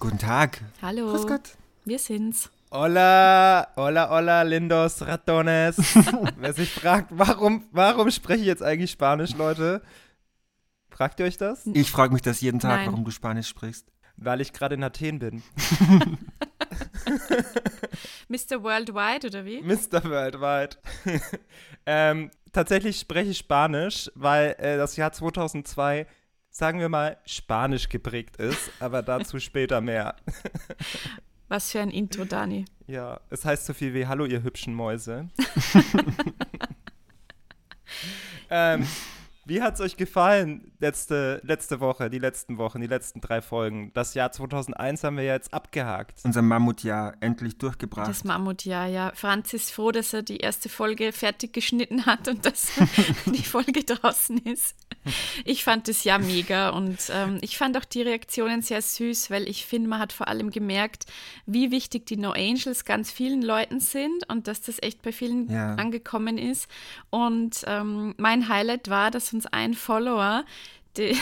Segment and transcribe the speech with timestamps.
[0.00, 0.62] Guten Tag.
[0.82, 1.12] Hallo.
[1.12, 1.56] Grüß Gott.
[1.84, 2.50] Wir sind's.
[2.72, 5.76] Hola, hola, hola, lindos ratones.
[6.36, 9.80] Wer sich fragt, warum, warum spreche ich jetzt eigentlich Spanisch, Leute?
[10.90, 11.64] Fragt ihr euch das?
[11.66, 12.86] Ich frage mich das jeden Tag, Nein.
[12.88, 13.93] warum du Spanisch sprichst.
[14.16, 15.42] Weil ich gerade in Athen bin.
[18.28, 18.62] Mr.
[18.62, 19.60] Worldwide oder wie?
[19.60, 20.04] Mr.
[20.04, 20.76] Worldwide.
[21.86, 26.06] ähm, tatsächlich spreche ich Spanisch, weil äh, das Jahr 2002,
[26.50, 30.16] sagen wir mal, spanisch geprägt ist, aber dazu später mehr.
[31.48, 32.64] Was für ein Intro, Dani.
[32.86, 35.28] Ja, es heißt so viel wie Hallo, ihr hübschen Mäuse.
[38.50, 38.86] ähm,
[39.46, 43.90] wie hat's euch gefallen letzte, letzte Woche, die letzten Wochen, die letzten drei Folgen?
[43.94, 46.20] Das Jahr 2001 haben wir ja jetzt abgehakt.
[46.24, 48.08] Unser Mammutjahr endlich durchgebracht.
[48.08, 49.12] Das Mammutjahr, ja.
[49.14, 52.68] Franz ist froh, dass er die erste Folge fertig geschnitten hat und dass
[53.26, 54.76] die Folge draußen ist.
[55.44, 59.48] Ich fand das ja mega und ähm, ich fand auch die Reaktionen sehr süß, weil
[59.48, 61.04] ich finde, man hat vor allem gemerkt,
[61.44, 65.50] wie wichtig die No Angels ganz vielen Leuten sind und dass das echt bei vielen
[65.50, 65.74] Ja.
[65.74, 66.68] angekommen ist.
[67.10, 70.44] Und ähm, mein Highlight war, dass uns ein Follower
[70.96, 71.16] die,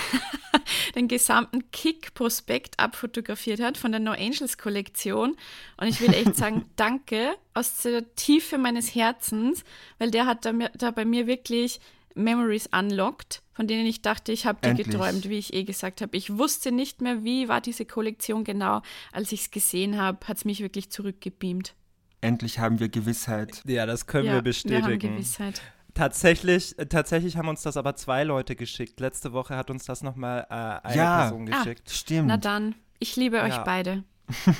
[0.95, 5.35] den gesamten Kick-Prospekt abfotografiert hat von der No Angels Kollektion.
[5.79, 9.65] Und ich will echt sagen, danke aus der Tiefe meines Herzens,
[9.99, 11.81] weil der hat da, mir- da bei mir wirklich
[12.15, 14.89] Memories unlocked, von denen ich dachte, ich habe die Endlich.
[14.91, 16.15] geträumt, wie ich eh gesagt habe.
[16.19, 18.83] Ich wusste nicht mehr, wie war diese Kollektion genau.
[19.13, 21.75] Als ich es gesehen habe, hat es mich wirklich zurückgebeamt.
[22.21, 23.63] endlich haben wir Gewissheit.
[23.67, 25.15] Ja, das können ja, wir Wir haben bestätigen.
[25.15, 25.63] Gewissheit.
[25.95, 28.99] Tatsächlich, äh, tatsächlich haben uns das aber zwei Leute geschickt.
[29.01, 30.55] Letzte Woche hat uns das nochmal äh,
[30.89, 31.21] eine Ja.
[31.23, 31.59] Person Ah.
[31.63, 31.91] geschickt.
[31.91, 32.29] Stimmt.
[32.29, 33.65] Na dann, ich liebe euch Ja.
[33.65, 34.05] beide.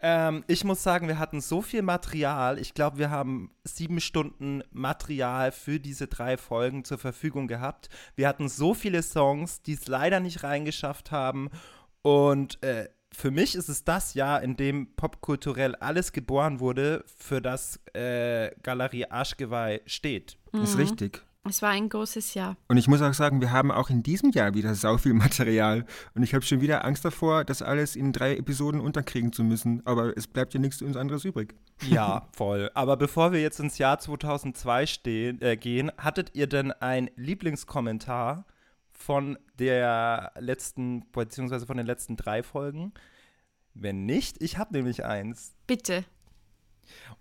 [0.00, 2.60] Ähm, ich muss sagen, wir hatten so viel Material.
[2.60, 7.88] Ich glaube, wir haben sieben Stunden Material für diese drei Folgen zur Verfügung gehabt.
[8.14, 11.50] Wir hatten so viele Songs, die es leider nicht reingeschafft haben.
[12.02, 17.40] Und äh, für mich ist es das Jahr, in dem popkulturell alles geboren wurde, für
[17.40, 20.36] das äh, Galerie Arschgeweih steht.
[20.52, 20.80] Ist Mhm.
[20.80, 21.22] richtig.
[21.44, 22.56] Es war ein großes Jahr.
[22.68, 25.86] Und ich muss auch sagen, wir haben auch in diesem Jahr wieder sau viel Material.
[26.14, 29.80] Und ich habe schon wieder Angst davor, das alles in drei Episoden unterkriegen zu müssen.
[29.86, 31.54] Aber es bleibt ja nichts uns anderes übrig.
[31.88, 32.70] Ja, voll.
[32.74, 38.44] Aber bevor wir jetzt ins Jahr 2002 stehen, äh, gehen, hattet ihr denn einen Lieblingskommentar
[38.98, 42.92] von der letzten, beziehungsweise von den letzten drei Folgen?
[43.74, 45.54] Wenn nicht, ich habe nämlich eins.
[45.66, 46.04] Bitte.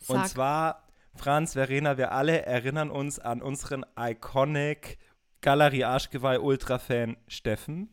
[0.08, 0.28] Und Sag.
[0.30, 4.98] zwar, Franz, Verena, wir alle erinnern uns an unseren iconic
[5.42, 7.90] Galerie Arschgeweih Ultra-Fan Steffen.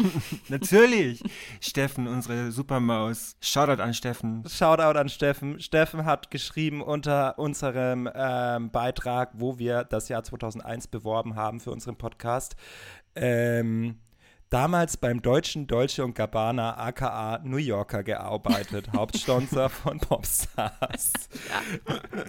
[0.48, 1.22] Natürlich.
[1.60, 3.36] Steffen, unsere Supermaus.
[3.40, 4.42] Shoutout an Steffen.
[4.48, 5.60] Shoutout an Steffen.
[5.60, 11.70] Steffen hat geschrieben unter unserem ähm, Beitrag, wo wir das Jahr 2001 beworben haben für
[11.70, 12.56] unseren Podcast.
[13.14, 13.96] Ähm,
[14.50, 21.12] damals beim Deutschen Deutsche und Gabbana aka New Yorker gearbeitet, Hauptsponsor von Popstars.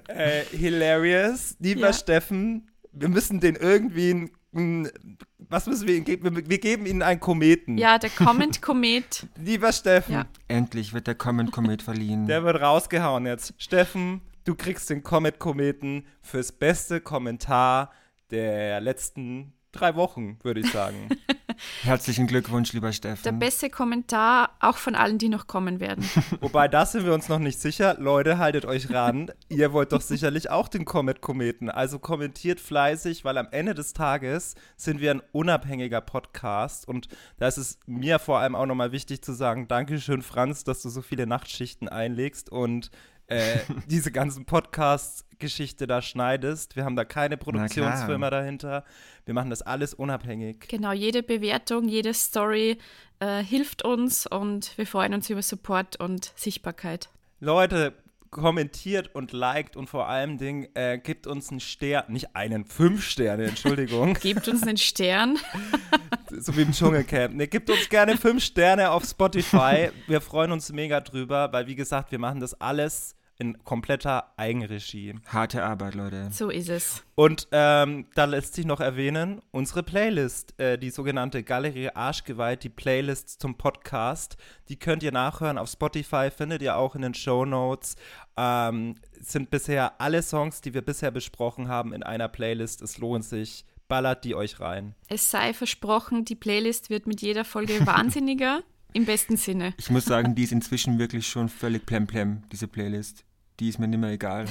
[0.07, 1.55] Äh, hilarious.
[1.59, 1.93] Lieber Ja.
[1.93, 6.35] Steffen, wir müssen den irgendwie ein, ein was müssen wir ihm geben?
[6.35, 7.77] Wir, wir geben ihnen einen Kometen.
[7.77, 9.27] Ja, der Comment Komet.
[9.37, 10.25] Lieber Steffen, Ja.
[10.47, 12.27] Endlich wird der Comment Komet verliehen.
[12.27, 13.53] der wird rausgehauen jetzt.
[13.57, 17.91] Steffen, du kriegst den Comet-Kometen fürs beste Kommentar
[18.31, 21.09] der letzten drei Wochen, würde ich sagen.
[21.83, 23.39] Herzlichen Glückwunsch, lieber Der Steffen.
[23.39, 26.09] beste Kommentar, auch von allen, die noch kommen werden.
[26.39, 27.95] Wobei, da sind wir uns noch nicht sicher.
[27.99, 29.31] Leute, haltet euch ran.
[29.49, 31.69] Ihr wollt doch sicherlich auch den Comet-Kometen.
[31.69, 36.87] Also kommentiert fleißig, weil am Ende des Tages sind wir ein unabhängiger Podcast.
[36.87, 40.81] Und da ist es mir vor allem auch nochmal wichtig zu sagen, Dankeschön, Franz, dass
[40.81, 42.89] du so viele Nachtschichten einlegst und
[43.29, 46.75] äh, diese ganzen Podcast-Geschichte da schneidest.
[46.75, 48.83] Wir haben da keine Produktionsfirma dahinter.
[49.25, 50.67] Wir machen das alles unabhängig.
[50.67, 52.77] Genau, jede Bewertung, jede Story
[53.19, 57.09] äh, hilft uns und wir freuen uns über Support und Sichtbarkeit.
[57.39, 57.93] Leute,
[58.31, 63.03] kommentiert und liked und vor allem Ding, äh, gibt uns einen Stern, nicht einen, fünf
[63.03, 64.13] Sterne, Entschuldigung.
[64.21, 65.37] Gebt uns einen Stern.
[66.29, 67.35] so wie im Dschungelcamp.
[67.35, 69.89] Ne, gibt uns gerne fünf Sterne auf Spotify.
[70.07, 75.15] Wir freuen uns mega drüber, weil wie gesagt, wir machen das alles in kompletter Eigenregie.
[75.25, 76.29] Harte Arbeit, Leute.
[76.31, 77.03] So ist es.
[77.15, 82.69] Und ähm, da lässt sich noch erwähnen, unsere Playlist, äh, die sogenannte Galerie Arschgeweiht, die
[82.69, 84.35] Playlist zum Podcast,
[84.67, 87.95] die könnt ihr nachhören auf Spotify, findet ihr auch in den Show Notes.
[88.35, 92.81] Ähm, sind bisher alle Songs, die wir bisher besprochen haben, in einer Playlist.
[92.81, 93.65] Es lohnt sich.
[93.87, 94.93] Ballert die euch rein.
[95.07, 98.61] Es sei versprochen, die Playlist wird mit jeder Folge wahnsinniger.
[98.93, 99.73] Im besten Sinne.
[99.77, 103.23] Ich muss sagen, die ist inzwischen wirklich schon völlig plemplem, diese Playlist
[103.59, 104.45] die ist mir nicht mehr egal.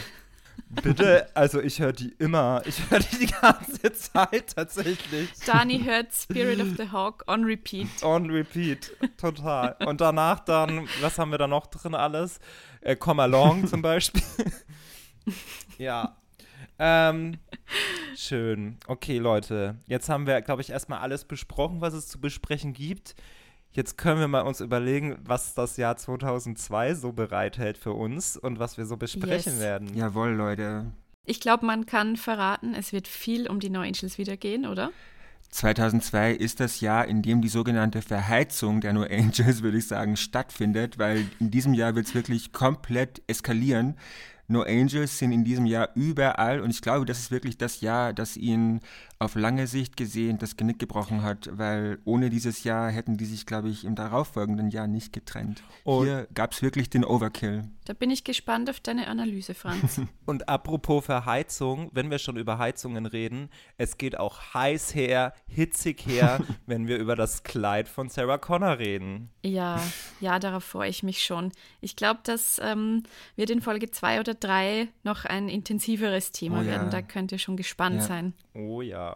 [0.82, 2.62] Bitte, also ich höre die immer.
[2.66, 5.30] Ich höre die die ganze Zeit tatsächlich.
[5.46, 7.88] Dani hört Spirit of the Hawk on repeat.
[8.02, 9.76] On repeat, total.
[9.86, 12.38] Und danach dann, was haben wir da noch drin alles?
[12.80, 14.22] Äh, Come Along zum Beispiel.
[15.78, 16.16] ja.
[16.78, 17.38] Ähm,
[18.16, 18.78] schön.
[18.86, 19.76] Okay, Leute.
[19.86, 23.14] Jetzt haben wir, glaube ich, erstmal alles besprochen, was es zu besprechen gibt.
[23.78, 28.58] Jetzt können wir mal uns überlegen, was das Jahr 2002 so bereithält für uns und
[28.58, 29.60] was wir so besprechen yes.
[29.60, 29.96] werden.
[29.96, 30.86] Jawohl, Leute.
[31.24, 34.90] Ich glaube, man kann verraten, es wird viel um die No Angels wieder gehen, oder?
[35.50, 40.16] 2002 ist das Jahr, in dem die sogenannte Verheizung der No Angels, würde ich sagen,
[40.16, 43.94] stattfindet, weil in diesem Jahr wird es wirklich komplett eskalieren.
[44.48, 48.12] No Angels sind in diesem Jahr überall und ich glaube, das ist wirklich das Jahr,
[48.12, 48.80] das ihnen
[49.20, 53.46] auf lange Sicht gesehen das Genick gebrochen hat, weil ohne dieses Jahr hätten die sich,
[53.46, 55.62] glaube ich, im darauffolgenden Jahr nicht getrennt.
[55.84, 57.64] Und Hier gab es wirklich den Overkill.
[57.84, 60.00] Da bin ich gespannt auf deine Analyse, Franz.
[60.26, 66.06] Und apropos Verheizung, wenn wir schon über Heizungen reden, es geht auch heiß her, hitzig
[66.06, 69.30] her, wenn wir über das Kleid von Sarah Connor reden.
[69.42, 69.82] Ja,
[70.20, 71.50] ja, darauf freue ich mich schon.
[71.80, 73.02] Ich glaube, das ähm,
[73.36, 76.88] wird in Folge 2 oder 3 noch ein intensiveres Thema oh, werden.
[76.88, 76.90] Ja.
[76.90, 78.02] Da könnt ihr schon gespannt ja.
[78.02, 78.34] sein.
[78.54, 79.07] Oh ja.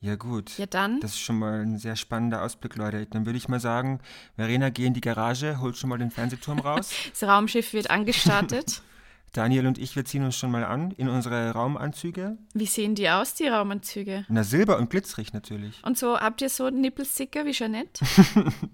[0.00, 0.56] Ja, gut.
[0.56, 1.00] Ja, dann.
[1.00, 3.06] Das ist schon mal ein sehr spannender Ausblick, Leute.
[3.06, 4.00] Dann würde ich mal sagen,
[4.36, 6.90] Verena, geh in die Garage, holt schon mal den Fernsehturm raus.
[7.10, 8.82] das Raumschiff wird angestartet.
[9.32, 12.36] Daniel und ich, wir ziehen uns schon mal an in unsere Raumanzüge.
[12.52, 14.24] Wie sehen die aus, die Raumanzüge?
[14.28, 15.80] Na, silber und glitzerig natürlich.
[15.84, 18.04] Und so, habt ihr so Nippelsticker wie Jeanette?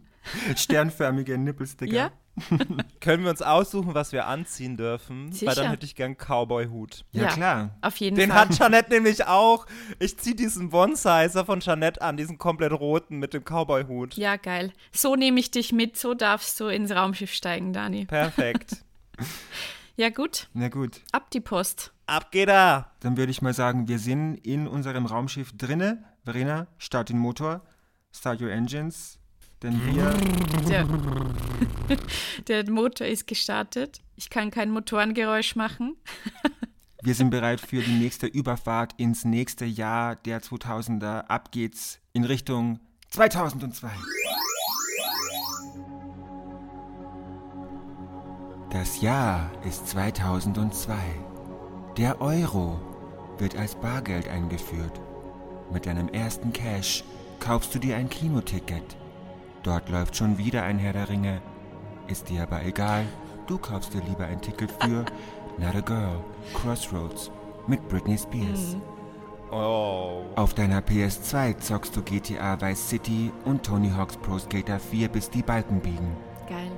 [0.57, 1.93] Sternförmige Nippelsticker.
[1.93, 2.11] Ja.
[3.01, 5.33] Können wir uns aussuchen, was wir anziehen dürfen?
[5.33, 5.47] Sicher.
[5.47, 7.05] Weil dann hätte ich gern Cowboy-Hut.
[7.13, 7.71] Ja, ja, klar.
[7.81, 8.47] Auf jeden Den Fall.
[8.47, 9.67] Den hat Jeanette nämlich auch.
[9.99, 14.17] Ich ziehe diesen One-Sizer von Jeanette an, diesen komplett roten mit dem Cowboy-Hut.
[14.17, 14.73] Ja, geil.
[14.93, 18.05] So nehme ich dich mit, so darfst du ins Raumschiff steigen, Dani.
[18.05, 18.85] Perfekt.
[19.97, 20.49] ja, gut.
[20.53, 21.01] Na gut.
[21.13, 21.93] Ab die Post.
[22.07, 22.93] Ab geht er.
[23.01, 26.05] Dann würde ich mal sagen, wir sind in unserem Raumschiff drinne.
[26.25, 27.63] Verena, start den Motor.
[28.13, 29.19] Start your engines.
[29.63, 30.13] Denn wir.
[30.69, 30.87] Der,
[32.49, 34.01] der Motor ist gestartet.
[34.15, 35.97] Ich kann kein Motorengeräusch machen.
[37.03, 41.27] wir sind bereit für die nächste Überfahrt ins nächste Jahr der 2000er.
[41.27, 42.81] Ab geht's in Richtung
[43.11, 43.89] 2002.
[48.71, 50.95] Das Jahr ist 2002.
[51.97, 52.79] Der Euro
[53.39, 55.01] wird als Bargeld eingeführt.
[55.73, 57.05] Mit deinem ersten Cash
[57.41, 58.97] kaufst du dir ein Kinoticket
[59.67, 61.41] Dort läuft schon wieder ein Herr der Ringe.
[62.07, 63.05] Ist dir aber egal,
[63.49, 65.05] du kaufst dir lieber ein Ticket für
[65.59, 66.25] Not a Girl,
[66.55, 67.33] Crossroads
[67.67, 68.77] mit Britney Spears.
[68.77, 68.83] Mhm.
[69.51, 70.23] Oh.
[70.37, 75.31] Auf deiner PS2 zockst du GTA Vice City und Tony Hawk's Pro Skater 4 bis
[75.31, 76.17] die Balken biegen.
[76.49, 76.71] Geil.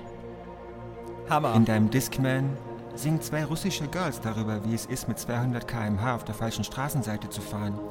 [1.29, 1.55] Hammer.
[1.57, 2.57] In deinem Discman
[2.95, 7.29] singen zwei russische Girls darüber, wie es ist, mit 200 km/h auf der falschen Straßenseite
[7.29, 7.79] zu fahren.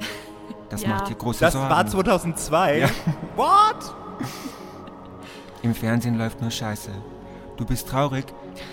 [0.69, 0.89] Das ja.
[0.89, 1.69] macht dir große das Sorgen.
[1.69, 2.79] Das war 2002?
[2.79, 2.89] Ja.
[3.37, 3.95] What?
[5.67, 6.91] Im Fernsehen läuft nur Scheiße.
[7.57, 8.23] Du bist traurig,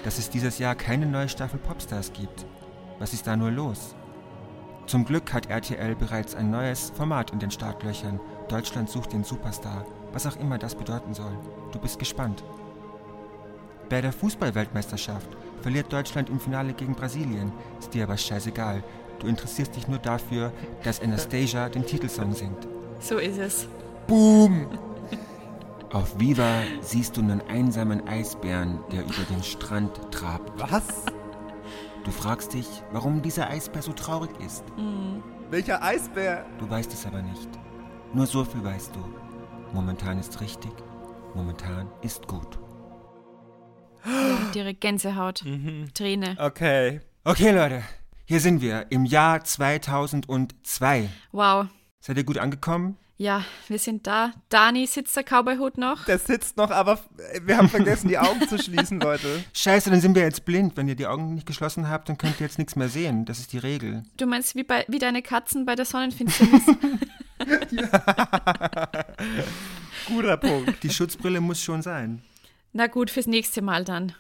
[0.05, 2.47] dass es dieses Jahr keine neue Staffel Popstars gibt.
[3.01, 3.97] Was ist da nur los?
[4.87, 8.21] Zum Glück hat RTL bereits ein neues Format in den Startlöchern.
[8.47, 9.85] Deutschland sucht den Superstar.
[10.13, 11.37] Was auch immer das bedeuten soll.
[11.73, 12.45] Du bist gespannt.
[13.89, 15.27] Bei der Fußballweltmeisterschaft
[15.63, 17.53] verliert Deutschland im Finale gegen Brasilien.
[17.81, 18.85] Ist dir aber scheißegal.
[19.19, 20.53] Du interessierst dich nur dafür,
[20.85, 22.69] dass Anastasia den Titelsong singt.
[23.01, 23.67] So ist es.
[24.07, 24.69] Boom!
[25.95, 30.51] Auf Viva siehst du einen einsamen Eisbären, der über den Strand trabt.
[30.61, 31.05] Was?
[32.03, 34.65] Du fragst dich, warum dieser Eisbär so traurig ist.
[34.77, 35.23] Mhm.
[35.51, 36.47] Welcher Eisbär?
[36.59, 37.49] Du weißt es aber nicht.
[38.13, 39.05] Nur so viel weißt du.
[39.73, 40.73] Momentan ist richtig,
[41.33, 42.59] momentan ist gut.
[44.53, 45.45] Direkt Gänsehaut.
[45.45, 45.95] Mhm.
[45.95, 46.35] Träne.
[46.41, 47.03] Okay.
[47.23, 47.85] Okay, Leute.
[48.25, 51.09] Hier sind wir im Jahr 2002.
[51.31, 51.67] Wow.
[52.01, 52.99] Seid ihr gut angekommen?
[53.17, 54.33] Ja, wir sind da.
[54.49, 56.05] Dani, sitzt der Cowboy-Hut noch?
[56.07, 56.99] Der sitzt noch, aber
[57.43, 59.45] wir haben vergessen, die Augen zu schließen, Leute.
[59.53, 60.77] Scheiße, dann sind wir jetzt blind.
[60.77, 63.25] Wenn ihr die Augen nicht geschlossen habt, dann könnt ihr jetzt nichts mehr sehen.
[63.25, 64.03] Das ist die Regel.
[64.17, 66.63] Du meinst wie, bei, wie deine Katzen bei der Sonnenfinsternis?
[70.09, 70.83] Guter Punkt.
[70.83, 72.21] Die Schutzbrille muss schon sein.
[72.73, 74.13] Na gut, fürs nächste Mal dann.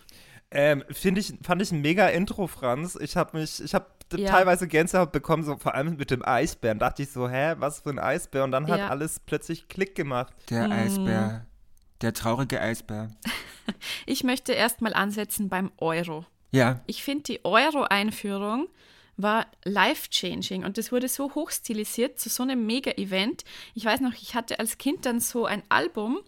[0.55, 2.97] Ähm, finde ich, fand ich ein mega Intro, Franz.
[3.01, 4.31] Ich habe mich, ich habe Ja.
[4.31, 6.79] teilweise Gänsehaut bekommen, so vor allem mit dem Eisbären.
[6.79, 8.45] Dachte ich so, hä, was für ein Eisbär?
[8.45, 8.89] Und dann hat Ja.
[8.89, 10.33] alles plötzlich Klick gemacht.
[10.51, 10.73] Der Hm.
[10.73, 11.47] Eisbär.
[12.01, 13.11] Der traurige Eisbär.
[14.07, 16.27] Ich möchte erstmal ansetzen beim Euro.
[16.51, 18.69] Ja, Ich finde, die Euro-Einführung
[19.17, 23.45] war life-changing und das wurde so hochstilisiert zu so einem Mega-Event.
[23.75, 26.19] Ich weiß noch, ich hatte als Kind dann so ein Album,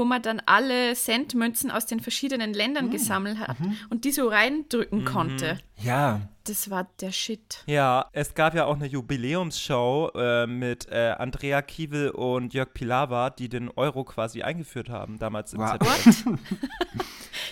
[0.00, 3.56] wo man dann alle Centmünzen aus den verschiedenen Ländern gesammelt hat
[3.90, 5.58] und die so reindrücken konnte.
[5.82, 6.22] ja.
[6.44, 7.62] Das war der Shit.
[7.66, 13.30] Ja, es gab ja auch eine Jubiläumsshow äh, mit äh, Andrea Kiewel und Jörg Pilawa,
[13.30, 15.78] die den Euro quasi eingeführt haben, damals im Wow.
[15.78, 16.24] ZDF.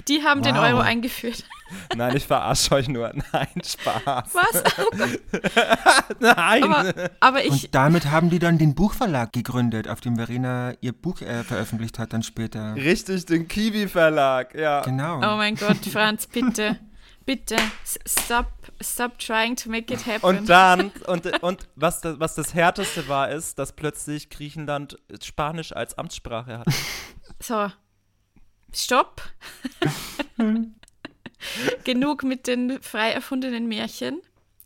[0.07, 0.65] Die haben den Wow.
[0.65, 1.45] Euro eingeführt.
[1.97, 3.13] Nein, ich verarsche euch nur.
[3.33, 4.35] Nein, Spaß.
[4.35, 4.63] Was?
[4.79, 5.07] Oh.
[6.21, 6.63] Nein.
[6.63, 10.93] Aber, aber ich, Und damit haben die dann den Buchverlag gegründet, auf dem Verena ihr
[10.93, 12.75] Buch äh, veröffentlicht hat dann später.
[12.75, 14.81] Richtig, den Kiwi-Verlag, ja.
[14.83, 15.17] Genau.
[15.17, 16.79] oh mein Gott, Franz, bitte,
[17.29, 17.57] bitte,
[18.07, 18.47] stop,
[18.81, 20.25] stop trying to make it happen.
[20.25, 25.73] Und dann, und, und was, das, was das Härteste war, ist, dass plötzlich Griechenland Spanisch
[25.73, 26.67] als Amtssprache hat.
[27.41, 27.71] So,
[28.75, 29.23] stopp.
[31.85, 34.21] Genug mit den frei erfundenen Märchen.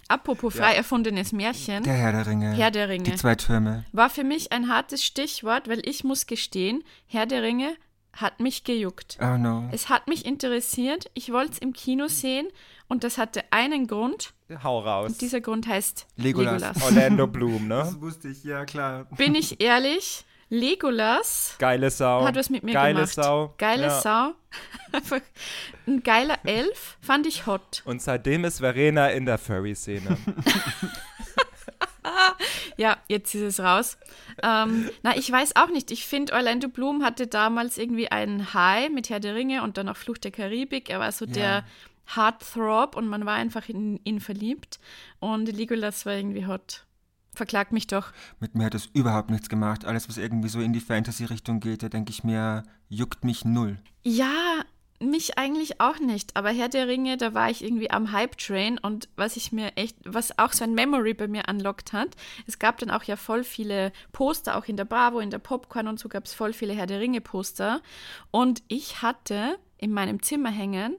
[0.09, 2.53] Apropos frei erfundenes Märchen, Der Herr der Ringe.
[2.53, 3.05] Herr der Ringe.
[3.05, 3.85] Die zwei Türme.
[3.93, 7.77] war für mich ein hartes Stichwort, weil ich muss gestehen, Herr der Ringe
[8.13, 9.19] hat mich gejuckt.
[9.21, 9.69] Oh no.
[9.73, 12.49] Es hat mich interessiert, ich wollte es im Kino sehen
[12.89, 14.35] und das hatte einen Grund.
[14.63, 15.17] Hau raus.
[15.19, 16.61] Dieser Grund heißt Legolas.
[16.61, 16.83] Legolas.
[16.83, 17.95] Orlando Bloom, ne?
[18.01, 19.07] wusste ich, ja klar.
[19.17, 22.27] Bin ich ehrlich, Legolas Geile Sau.
[22.27, 23.15] hat was mit mir Geile gemacht.
[23.15, 23.55] Sau.
[23.57, 24.01] Geile ja.
[24.01, 24.35] Sau.
[25.87, 27.81] Ein geiler Elf, fand ich hot.
[27.87, 30.19] Und seitdem ist Verena in der Furry-Szene.
[32.77, 33.99] Ja, jetzt ist es raus.
[34.43, 35.91] Ähm, na, ich weiß auch nicht.
[35.91, 39.89] Ich finde, Orlando Bloom hatte damals irgendwie einen High mit Herr der Ringe und dann
[39.89, 40.89] auch Flucht der Karibik.
[40.91, 41.33] Er war so Ja.
[41.33, 41.65] der
[42.17, 44.81] Heartthrob und man war einfach in ihn verliebt.
[45.21, 46.85] Und Legolas war irgendwie hot.
[47.35, 48.13] Verklagt mich doch.
[48.41, 49.85] Mit mir hat das überhaupt nichts gemacht.
[49.87, 53.79] Alles, was irgendwie so in die Fantasy-Richtung geht, da denke ich mir, juckt mich null.
[54.03, 54.63] Ja,
[55.11, 56.37] mich eigentlich auch nicht.
[56.37, 59.97] Aber Herr der Ringe, da war ich irgendwie am Hype-Train und was ich mir echt,
[60.05, 62.09] was auch so ein Memory bei mir unlockt hat,
[62.47, 65.89] es gab dann auch ja voll viele Poster, auch in der Bravo, in der Popcorn
[65.89, 67.83] und so gab es voll viele Herr der Ringe-Poster.
[68.31, 70.97] Und ich hatte in meinem Zimmer hängen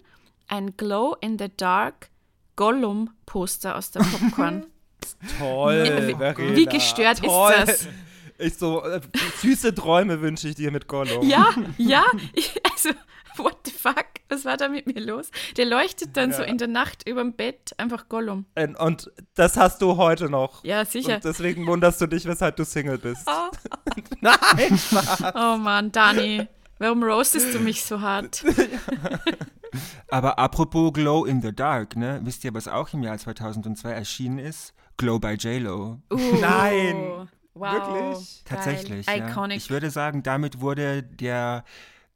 [0.48, 2.10] ein Glow-in-the-Dark
[2.55, 4.65] Gollum-Poster aus der Popcorn.
[5.39, 6.55] Toll, Wie- Verena.
[6.55, 7.53] wie gestört ist Toll.
[7.65, 7.88] das?
[8.37, 9.01] Ich so, äh,
[9.41, 11.27] süße Träume wünsche ich dir mit Gollum.
[11.27, 12.89] Ja, ja, ich, also,
[13.37, 14.05] what the fuck?
[14.29, 15.29] Was war da mit mir los?
[15.57, 18.45] Der leuchtet dann so in der Nacht überm Bett, einfach Gollum.
[18.55, 20.63] Und, und das hast du heute noch.
[20.63, 21.15] Ja, sicher.
[21.15, 23.27] Und deswegen wunderst du dich, weshalb du Single bist.
[23.27, 23.51] Oh,
[24.21, 25.33] Nein, Spaß.
[25.35, 26.47] oh Mann, Dani,
[26.79, 28.43] warum roastest du mich so hart?
[30.09, 32.19] Aber apropos Glow in the Dark, ne?
[32.23, 34.73] Wisst ihr, was auch im Jahr 2002 erschienen ist?
[34.97, 35.99] Glow by J-Lo.
[36.11, 37.29] Uh, Nein.
[37.53, 37.72] Wow.
[37.74, 38.43] Wirklich?
[38.45, 38.57] Geil.
[38.57, 39.05] Tatsächlich.
[39.07, 39.27] Ja.
[39.29, 39.57] Iconic.
[39.57, 41.63] Ich würde sagen, damit wurde der,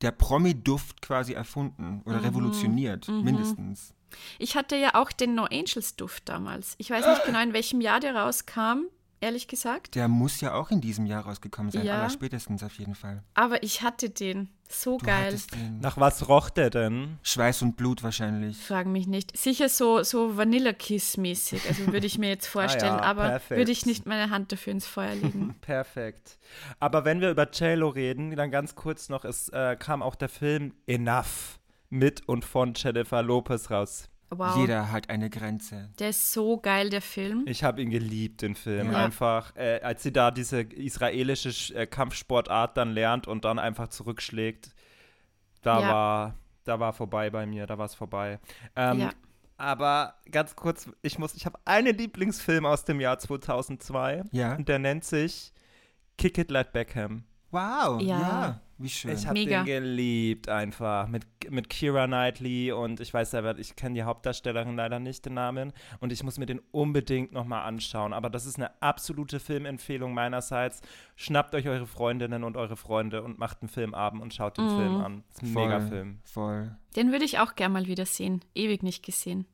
[0.02, 2.02] der Promi-Duft quasi erfunden Mhm.
[2.06, 3.94] oder revolutioniert, mindestens.
[4.40, 6.76] Ich hatte ja auch den No Angels Duft damals.
[6.78, 8.86] Ich weiß nicht genau, in welchem Jahr der rauskam,
[9.22, 9.96] ehrlich gesagt.
[9.96, 12.00] Der muss ja auch in diesem Jahr rausgekommen sein, Ja.
[12.00, 13.24] aller spätestens auf jeden Fall.
[13.34, 14.50] Aber ich hatte den.
[14.70, 15.28] So Du geil.
[15.28, 17.20] hattest den Nach was roch der denn?
[17.24, 18.58] Schweiß und Blut wahrscheinlich.
[18.58, 19.38] Fragen mich nicht.
[19.38, 21.62] Sicher so, so Vanilla Kiss-mäßig.
[21.70, 23.58] Also würde ich mir jetzt vorstellen, Ah ja, aber perfekt.
[23.60, 25.56] würde ich nicht meine Hand dafür ins Feuer legen.
[25.62, 26.38] Perfekt.
[26.82, 30.28] Aber wenn wir über JLo reden, dann ganz kurz noch, es äh, kam auch der
[30.30, 31.60] Film Enough
[31.90, 34.10] mit und von Jennifer Lopez raus.
[34.30, 34.58] Wow.
[34.58, 35.90] Jeder hat eine Grenze.
[36.00, 37.44] Der ist so geil, der Film.
[37.48, 38.92] Ich habe ihn geliebt, den Film.
[38.92, 39.06] Ja.
[39.06, 43.88] Einfach, äh, als sie da diese israelische Sch- äh, Kampfsportart dann lernt und dann einfach
[43.88, 44.72] zurückschlägt,
[45.62, 45.92] da Ja.
[45.94, 48.40] war, da war vorbei bei mir, da war es vorbei.
[48.76, 49.10] Ähm, Ja.
[49.60, 54.56] Aber ganz kurz, ich muss, ich habe einen Lieblingsfilm aus dem Jahr 2002 Ja.
[54.56, 55.52] und der nennt sich
[56.18, 57.24] Kick It Like Beckham.
[57.52, 58.60] Wow, Ja.
[58.80, 59.12] Wie schön.
[59.12, 63.96] Ich habe den geliebt einfach mit, mit Kira Knightley und ich weiß selber, ich kenne
[63.96, 68.14] die Hauptdarstellerin leider nicht den Namen und ich muss mir den unbedingt nochmal anschauen.
[68.14, 70.82] Aber das ist eine absolute Filmempfehlung meinerseits.
[71.16, 74.78] Schnappt euch eure Freundinnen und eure Freunde und macht einen Filmabend und schaut den Mhm.
[74.78, 75.24] Film an.
[75.30, 76.20] Das ist ein Voll, Megafilm.
[76.24, 76.76] Voll.
[76.96, 78.44] Den würde ich auch gern mal wieder sehen.
[78.56, 79.46] Ewig nicht gesehen.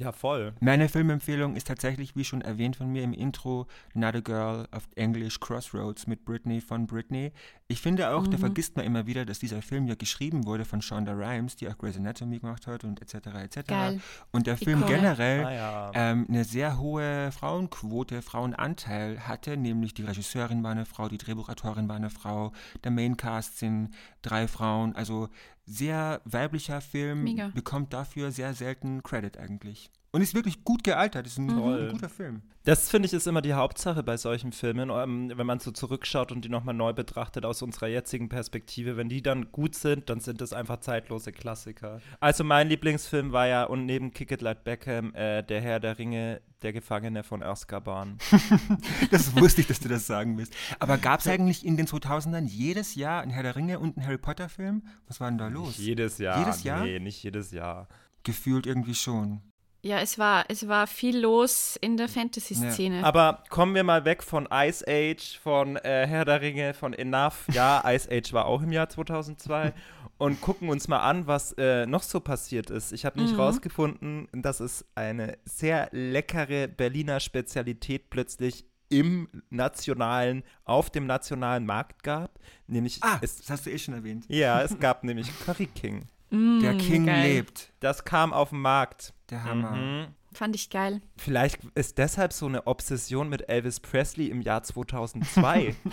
[0.00, 0.54] Ja, voll.
[0.60, 4.88] Meine Filmempfehlung ist tatsächlich, wie schon erwähnt von mir im Intro, Not a Girl of
[4.96, 7.32] English Crossroads mit Britney von Britney.
[7.68, 10.80] Ich finde auch, da vergisst man immer wieder, dass dieser Film ja geschrieben wurde von
[10.80, 13.26] Shonda Rhimes, die auch Grey's Anatomy gemacht hat und etc.
[13.44, 13.68] etc.
[13.68, 14.00] Geil.
[14.32, 14.94] Und der Film Ikone.
[14.96, 15.90] generell Ah, ja.
[15.94, 21.90] ähm, eine sehr hohe Frauenquote, Frauenanteil hatte, nämlich die Regisseurin war eine Frau, die Drehbuchautorin
[21.90, 22.52] war eine Frau,
[22.84, 23.90] der Maincast sind
[24.22, 25.28] drei Frauen, also
[25.66, 27.48] sehr weiblicher Film, Mega.
[27.48, 29.90] bekommt dafür sehr selten Credit eigentlich.
[30.12, 31.86] Und ist wirklich gut gealtert, ist ein, Toll.
[31.86, 32.42] ein guter Film.
[32.64, 36.32] Das finde ich ist immer die Hauptsache bei solchen Filmen, ähm, wenn man so zurückschaut
[36.32, 38.96] und die nochmal neu betrachtet aus unserer jetzigen Perspektive.
[38.96, 42.00] Wenn die dann gut sind, dann sind das einfach zeitlose Klassiker.
[42.18, 45.98] Also mein Lieblingsfilm war ja und neben Kick It Like Beckham äh, Der Herr der
[45.98, 48.18] Ringe, der Gefangene von Azkaban.
[49.10, 50.54] Das wusste ich, dass du das sagen willst.
[50.80, 54.06] Aber gab es eigentlich in den 2000ern jedes Jahr einen Herr der Ringe und einen
[54.06, 54.82] Harry Potter Film?
[55.06, 55.78] Was war denn da los?
[55.78, 56.38] Nicht jedes Jahr.
[56.38, 56.84] Jedes Jahr?
[56.84, 57.88] Nee, nicht jedes Jahr.
[58.22, 59.40] Gefühlt irgendwie schon.
[59.82, 63.02] Ja, es war, es war viel los in der Fantasy-Szene.
[63.04, 67.46] Aber kommen wir mal weg von Ice Age, von äh, Herr der Ringe, von Enough.
[67.52, 69.72] Ja, Ice Age war auch im Jahr 2002.
[70.18, 72.92] Und gucken uns mal an, was äh, noch so passiert ist.
[72.92, 80.90] Ich habe nämlich rausgefunden, dass es eine sehr leckere Berliner Spezialität plötzlich im nationalen, auf
[80.90, 82.38] dem nationalen Markt gab.
[82.66, 84.26] Nämlich, Ah, es, das hast du eh schon erwähnt.
[84.28, 86.02] ja, es gab nämlich Curry King.
[86.30, 87.22] Der King geil.
[87.32, 87.72] lebt.
[87.80, 89.12] Das kam auf den Markt.
[89.30, 89.72] Der Hammer.
[89.72, 90.06] Mhm.
[90.32, 91.00] Fand ich geil.
[91.16, 95.74] Vielleicht ist deshalb so eine Obsession mit Elvis Presley im Jahr 2002.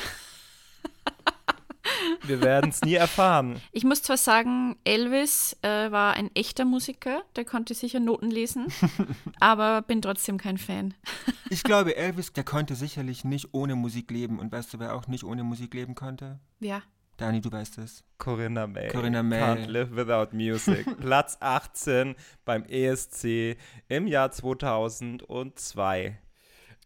[2.24, 3.62] Wir werden es nie erfahren.
[3.72, 8.67] Ich muss zwar sagen, Elvis äh, war ein echter Musiker, der konnte sicher Noten lesen,
[9.39, 10.94] aber bin trotzdem kein Fan.
[11.50, 14.38] Ich glaube, Elvis, der konnte sicherlich nicht ohne Musik leben.
[14.38, 16.41] Und weißt du, wer auch nicht ohne Musik leben konnte?
[16.60, 16.82] Ja.
[17.18, 18.04] Dani, du weißt es.
[18.20, 18.90] Corinna May.
[18.90, 19.42] Corinna May.
[19.42, 20.86] Can't live without music.
[21.02, 23.58] Platz 18 beim ESC
[23.88, 26.18] im Jahr 2002.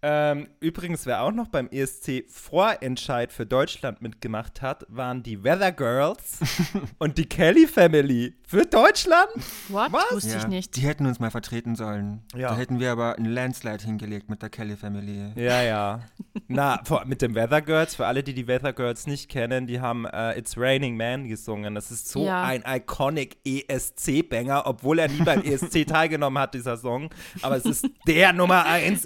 [0.03, 5.71] Ähm, übrigens, wer auch noch beim ESC Vorentscheid für Deutschland mitgemacht hat, waren die Weather
[5.71, 6.39] Girls
[6.97, 9.27] und die Kelly Family für Deutschland.
[9.69, 9.91] What?
[9.93, 10.11] Was?
[10.11, 10.75] Wusste ich nicht.
[10.75, 12.23] Die hätten uns mal vertreten sollen.
[12.35, 12.49] Ja.
[12.49, 15.31] Da hätten wir aber einen Landslide hingelegt mit der Kelly Family.
[15.35, 15.99] Ja, ja.
[16.47, 19.79] Na, vor, mit den Weather Girls, für alle, die die Weather Girls nicht kennen, die
[19.79, 21.75] haben äh, It's Raining Man gesungen.
[21.75, 22.43] Das ist so Ja.
[22.43, 27.09] ein iconic ESC-Banger, obwohl er nie beim ESC teilgenommen hat, dieser Song.
[27.41, 29.05] Aber es ist der Nummer 1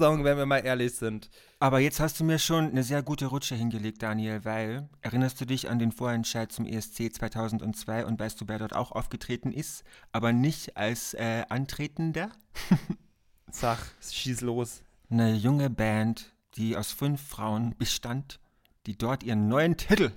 [0.00, 1.30] ESC-Song, wenn wir mal ehrlich sind.
[1.58, 5.44] Aber jetzt hast du mir schon eine sehr gute Rutsche hingelegt, Daniel, weil erinnerst du
[5.44, 9.84] dich an den Vorentscheid zum ESC 2002 und weißt du, wer dort auch aufgetreten ist,
[10.12, 12.30] aber nicht als äh, Antretender?
[13.50, 14.82] Sag, schieß los.
[15.10, 18.40] Eine junge Band, die aus fünf Frauen bestand,
[18.86, 20.12] die dort ihren neuen Titel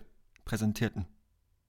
[0.46, 1.06] präsentierten.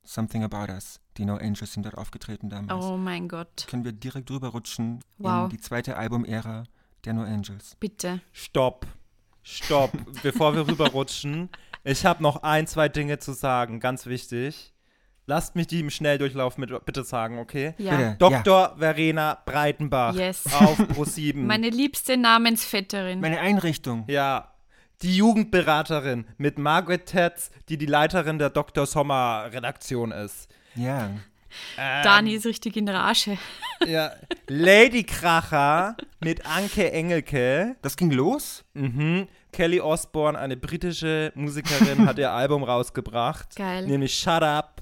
[0.06, 1.00] Something About Us.
[1.16, 2.84] Die No Angels sind dort aufgetreten damals.
[2.84, 3.66] Oh mein Gott.
[3.68, 5.44] Können wir direkt rüberrutschen Wow.
[5.44, 6.64] in die zweite Album-Ära
[7.04, 7.76] der No Angels.
[7.80, 8.20] Bitte.
[8.32, 8.86] Stopp.
[9.42, 9.92] Stopp.
[10.22, 11.50] Bevor wir rüberrutschen,
[11.84, 14.72] ich habe noch ein, zwei Dinge zu sagen, ganz wichtig.
[15.26, 17.74] Lasst mich die im Schnelldurchlauf mit, bitte sagen, okay?
[17.78, 18.14] Ja.
[18.14, 18.74] Dr.
[18.78, 20.44] Verena Breitenbach Yes.
[20.52, 21.36] auf Pro7.
[21.46, 23.20] Meine liebste Namensvetterin.
[23.20, 24.04] Meine Einrichtung.
[24.06, 24.50] ja,
[25.02, 28.86] die Jugendberaterin mit Margaret Tetz, die die Leiterin der Dr.
[28.86, 30.48] Sommer Redaktion ist.
[30.74, 31.10] Ja.
[31.76, 33.38] Dani ist richtig in Rage.
[33.86, 34.12] Ja,
[34.48, 37.76] Lady Kracher mit Anke Engelke.
[37.82, 38.64] Das ging los?
[38.72, 39.28] Mhm.
[39.52, 43.54] Kelly Osbourne, eine britische Musikerin, hat ihr Album rausgebracht.
[43.56, 43.86] Geil.
[43.86, 44.80] Nämlich Shut Up.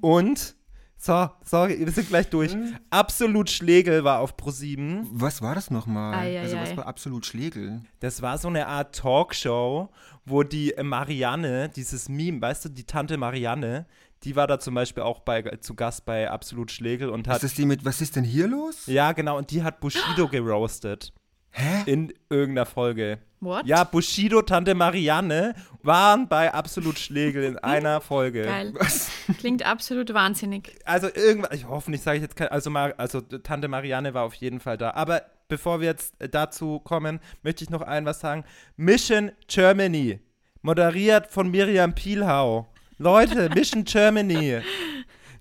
[0.00, 0.56] Und,
[0.96, 2.56] so, sorry, wir sind gleich durch.
[2.90, 5.06] Absolut Schlegel war auf Pro7.
[5.10, 6.14] Was war das nochmal?
[6.14, 7.82] Ei, ei, also, was war absolut Schlegel?
[8.00, 9.90] Das war so eine Art Talkshow,
[10.24, 13.86] wo die Marianne, dieses Meme, weißt du, die Tante Marianne,
[14.24, 17.36] die war da zum Beispiel auch bei, zu Gast bei Absolut Schlegel und hat.
[17.36, 18.86] Ist das die mit, was ist denn hier los?
[18.86, 21.12] ja, genau, und die hat Bushido geroastet.
[21.50, 21.84] Hä?
[21.86, 23.18] In irgendeiner Folge.
[23.38, 23.66] What?
[23.66, 28.42] Ja, Bushido, Tante Marianne waren bei Absolut Schlegel in einer Folge.
[28.42, 28.72] Geil.
[28.74, 29.10] Was?
[29.38, 30.76] Klingt absolut wahnsinnig.
[30.84, 34.34] Also irgendwas, ich hoffentlich sage ich jetzt kein, also, Mar also Tante Marianne war auf
[34.34, 34.92] jeden Fall da.
[34.92, 38.44] Aber bevor wir jetzt äh, dazu kommen, möchte ich noch ein was sagen.
[38.76, 40.18] Mission Germany,
[40.62, 42.66] moderiert von Miriam Pielhau.
[43.08, 44.60] Leute, Mission Germany.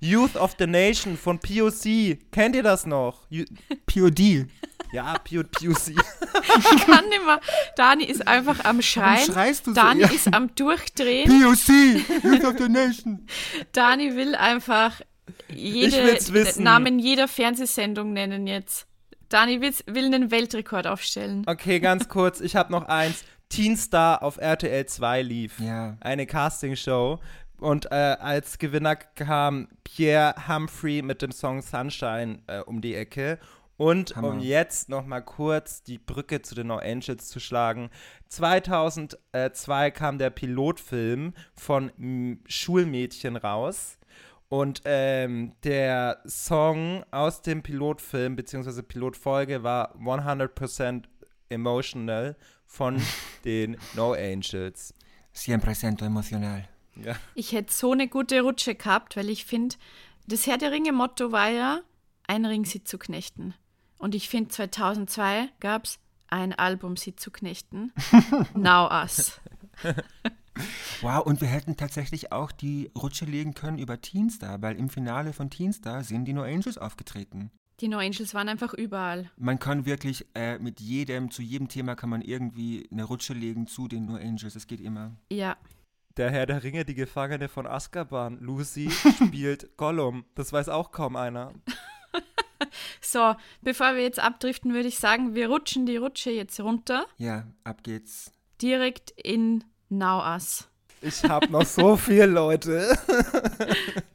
[0.02, 2.18] Youth of the Nation von POC.
[2.30, 3.26] Kennt ihr das noch?
[3.32, 3.46] Ju-
[3.86, 4.48] POD.
[4.92, 5.92] ja, P- POC.
[5.96, 7.40] Ich kann nicht mehr.
[7.78, 9.26] Dani ist einfach am Schreien.
[9.32, 9.76] schreist du so?
[9.80, 10.08] Dani Ja.
[10.10, 11.30] ist am Durchdrehen.
[11.30, 12.04] POC.
[12.26, 13.26] Youth of the Nation.
[13.72, 15.00] Dani will einfach
[15.50, 16.18] jede.
[16.62, 18.88] Namen jeder Fernsehsendung nennen jetzt.
[19.30, 21.44] Dani will's, will einen Weltrekord aufstellen.
[21.48, 23.24] Okay, ganz kurz, ich habe noch eins.
[23.48, 25.60] Teen Star auf RTL 2 lief.
[25.60, 25.96] Ja.
[26.02, 27.20] Eine Castingshow.
[27.64, 33.40] Und äh, als Gewinner kam Pierre Humphrey mit dem Song Sunshine äh, um die Ecke.
[33.78, 34.32] Und Hammer.
[34.32, 37.90] um jetzt noch mal kurz die Brücke zu den No Angels zu schlagen.
[38.28, 43.98] 2002 kam der Pilotfilm von Schulmädchen raus.
[44.50, 48.82] Und ähm, der Song aus dem Pilotfilm bzw.
[48.82, 51.06] Pilotfolge war 100%
[51.48, 53.02] Emotional von
[53.46, 54.94] den No Angels.
[55.32, 56.68] Siempre siento emocional.
[56.96, 57.16] Ja.
[57.36, 59.76] Ich hätte so eine gute Rutsche gehabt, weil ich finde,
[60.28, 61.82] das Herr der Ringe-Motto war ja,
[62.28, 63.54] ein Ring sie zu knechten.
[63.98, 67.92] Und ich finde, 2002 gab es ein Album sie zu knechten.
[68.54, 69.40] Now Us.
[71.02, 75.34] Wow, und wir hätten tatsächlich auch die Rutsche legen können über Teenstar, weil im Finale
[75.34, 77.52] von Teenstar sind die No Angels aufgetreten.
[77.80, 79.32] Die No Angels waren einfach überall.
[79.36, 83.68] Man kann wirklich äh, mit jedem, zu jedem Thema kann man irgendwie eine Rutsche legen
[83.68, 84.56] zu den No Angels.
[84.56, 85.12] Es geht immer.
[85.32, 85.58] Ja,
[86.18, 88.92] Der Herr der Ringe, die Gefangene von Azkaban, Lucy,
[89.26, 90.26] spielt Gollum.
[90.36, 91.54] Das weiß auch kaum einer.
[93.02, 97.48] so, bevor wir jetzt abdriften, würde ich sagen, wir rutschen die Rutsche jetzt runter, Ja,
[97.64, 98.32] ab geht's.
[98.62, 100.68] direkt in Us.
[101.02, 102.96] Ich hab noch so viel, Leute.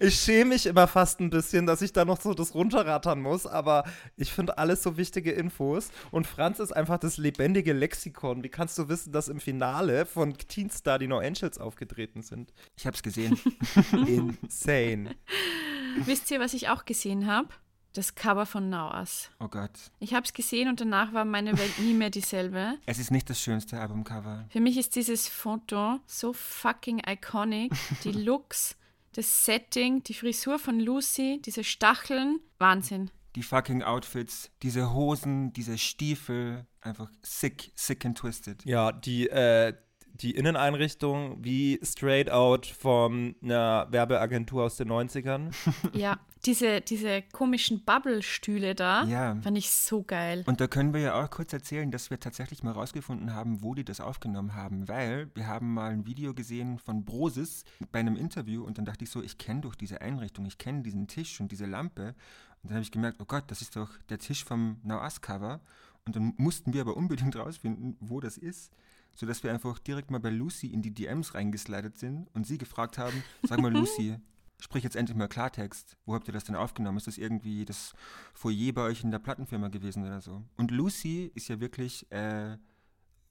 [0.00, 3.46] Ich schäme mich immer fast ein bisschen, dass ich da noch so das runterrattern muss,
[3.46, 3.84] aber
[4.16, 5.90] ich finde alles so wichtige Infos.
[6.10, 8.42] Und Franz ist einfach das lebendige Lexikon.
[8.42, 12.52] Wie kannst du wissen, dass im Finale von Teenstar die No Angels aufgetreten sind?
[12.76, 13.38] Ich hab's gesehen.
[13.92, 15.16] Insane.
[16.04, 17.48] Wisst ihr, was ich auch gesehen habe?
[17.94, 19.28] Das Cover von Now Us.
[19.38, 19.70] Oh Gott.
[19.98, 22.78] Ich habe es gesehen und danach war meine Welt nie mehr dieselbe.
[22.86, 24.46] Es ist nicht das schönste Albumcover.
[24.48, 27.70] Für mich ist dieses Foto so fucking iconic.
[28.04, 28.76] Die Looks,
[29.12, 32.40] das Setting, die Frisur von Lucy, diese Stacheln.
[32.58, 33.10] Wahnsinn.
[33.34, 38.64] Die fucking Outfits, diese Hosen, diese Stiefel, einfach sick, sick and twisted.
[38.66, 39.74] Ja, die, äh,
[40.14, 45.52] die Inneneinrichtung wie straight out von einer Werbeagentur aus den 90ern.
[45.94, 49.36] Ja, diese, diese komischen Bubble-Stühle da, Ja.
[49.42, 50.42] fand ich so geil.
[50.46, 53.74] Und da können wir ja auch kurz erzählen, dass wir tatsächlich mal rausgefunden haben, wo
[53.74, 58.16] die das aufgenommen haben, weil wir haben mal ein Video gesehen von Brosis bei einem
[58.16, 61.40] Interview und dann dachte ich so, ich kenne doch diese Einrichtung, ich kenne diesen Tisch
[61.40, 62.14] und diese Lampe
[62.62, 65.20] und dann habe ich gemerkt, oh Gott, das ist doch der Tisch vom Now Us
[65.20, 65.60] Cover
[66.06, 68.72] und dann mussten wir aber unbedingt rausfinden, wo das ist,
[69.14, 72.98] sodass wir einfach direkt mal bei Lucy in die DMs reingeslidet sind und sie gefragt
[72.98, 74.16] haben, sag mal Lucy,
[74.60, 75.96] sprich jetzt endlich mal Klartext.
[76.06, 76.98] Wo habt ihr das denn aufgenommen?
[76.98, 77.92] Ist das irgendwie das
[78.32, 80.42] Foyer bei euch in der Plattenfirma gewesen oder so?
[80.56, 82.56] Und Lucy ist ja wirklich äh,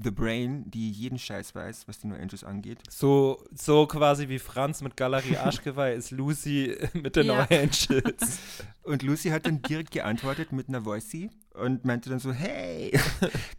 [0.04, 2.80] The Brain, die jeden Scheiß weiß, was die No Angels angeht.
[2.90, 7.36] So, so quasi wie Franz mit Galerie Arschgeweih ist Lucy mit den Ja.
[7.36, 8.40] No Angels.
[8.84, 12.98] Und Lucy hat dann direkt geantwortet mit einer Voicey und meinte dann so, hey,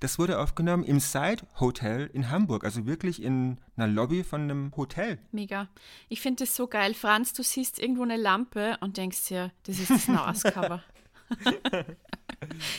[0.01, 4.73] das wurde aufgenommen im Side Hotel in Hamburg, also wirklich in einer Lobby von einem
[4.77, 5.19] Hotel.
[5.31, 5.69] Mega.
[6.09, 6.95] Ich finde das so geil.
[6.95, 10.33] Franz, du siehst irgendwo eine Lampe und denkst dir, das ist das Now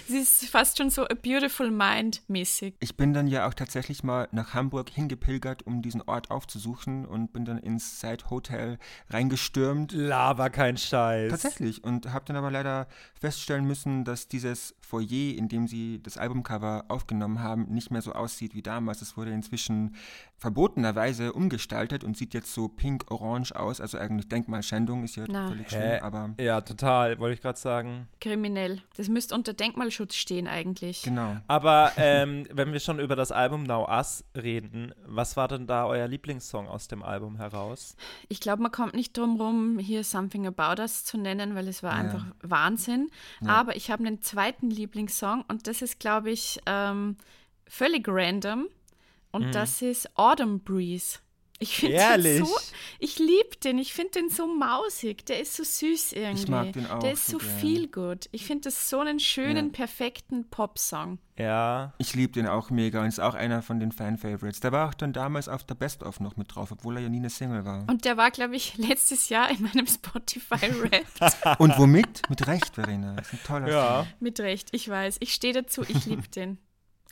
[0.08, 2.76] Es ist fast schon so a beautiful mind mäßig.
[2.80, 7.34] Ich bin dann ja auch tatsächlich mal nach Hamburg hingepilgert, um diesen Ort aufzusuchen und
[7.34, 8.78] bin dann ins Side Hotel
[9.10, 9.92] reingestürmt.
[9.92, 11.32] Lava kein Scheiß.
[11.32, 11.84] Tatsächlich.
[11.84, 12.88] Und habe dann aber leider
[13.20, 18.14] feststellen müssen, dass dieses Foyer, in dem sie das Albumcover aufgenommen haben, nicht mehr so
[18.14, 19.02] aussieht wie damals.
[19.02, 19.96] Es wurde inzwischen
[20.44, 23.80] verbotenerweise umgestaltet und sieht jetzt so pink-orange aus.
[23.80, 25.48] Also eigentlich Denkmalschändung ist ja Na.
[25.48, 28.10] völlig schlimm, aber Ja, total, wollte ich gerade sagen.
[28.20, 28.82] Kriminell.
[28.98, 31.02] Das müsste unter Denkmalschutz stehen eigentlich.
[31.04, 31.38] genau.
[31.48, 35.86] Aber ähm, wenn wir schon über das Album Now Us reden, was war denn da
[35.86, 37.96] euer Lieblingssong aus dem Album heraus?
[38.28, 41.84] Ich glaube, man kommt nicht drum rum, hier Something About Us zu nennen, weil es
[41.84, 42.00] war Ja.
[42.00, 43.10] einfach Wahnsinn.
[43.46, 47.16] Aber ich habe einen zweiten Lieblingssong und das ist, glaube ich, ähm,
[47.66, 48.68] völlig random.
[49.34, 51.20] Und das ist Autumn Breeze.
[51.60, 52.40] Ich finde den Ehrlich?
[52.40, 52.58] so,
[53.00, 56.52] ich liebe den, ich finde den so mausig, der ist so süß irgendwie.
[56.52, 58.28] mag den auch Der ist so so viel gut.
[58.32, 59.72] Ich finde das so einen schönen, Ja.
[59.72, 61.20] perfekten Popsong.
[61.38, 61.94] Ja.
[62.00, 64.60] Ich liebe den auch mega und ist auch einer von den Fan-Favorites.
[64.60, 67.18] Der war auch dann damals auf der Best-of noch mit drauf, obwohl er ja nie
[67.20, 67.86] eine Single war.
[67.88, 71.60] Und der war, glaube ich, letztes Jahr in meinem Spotify-Rap.
[71.60, 72.24] Und womit?
[72.30, 73.16] Mit Recht, Verena.
[73.16, 73.98] Das ist ein toller Ja.
[74.04, 74.08] Song.
[74.20, 75.18] Mit Recht, ich weiß.
[75.22, 76.58] Ich stehe dazu, ich liebe den.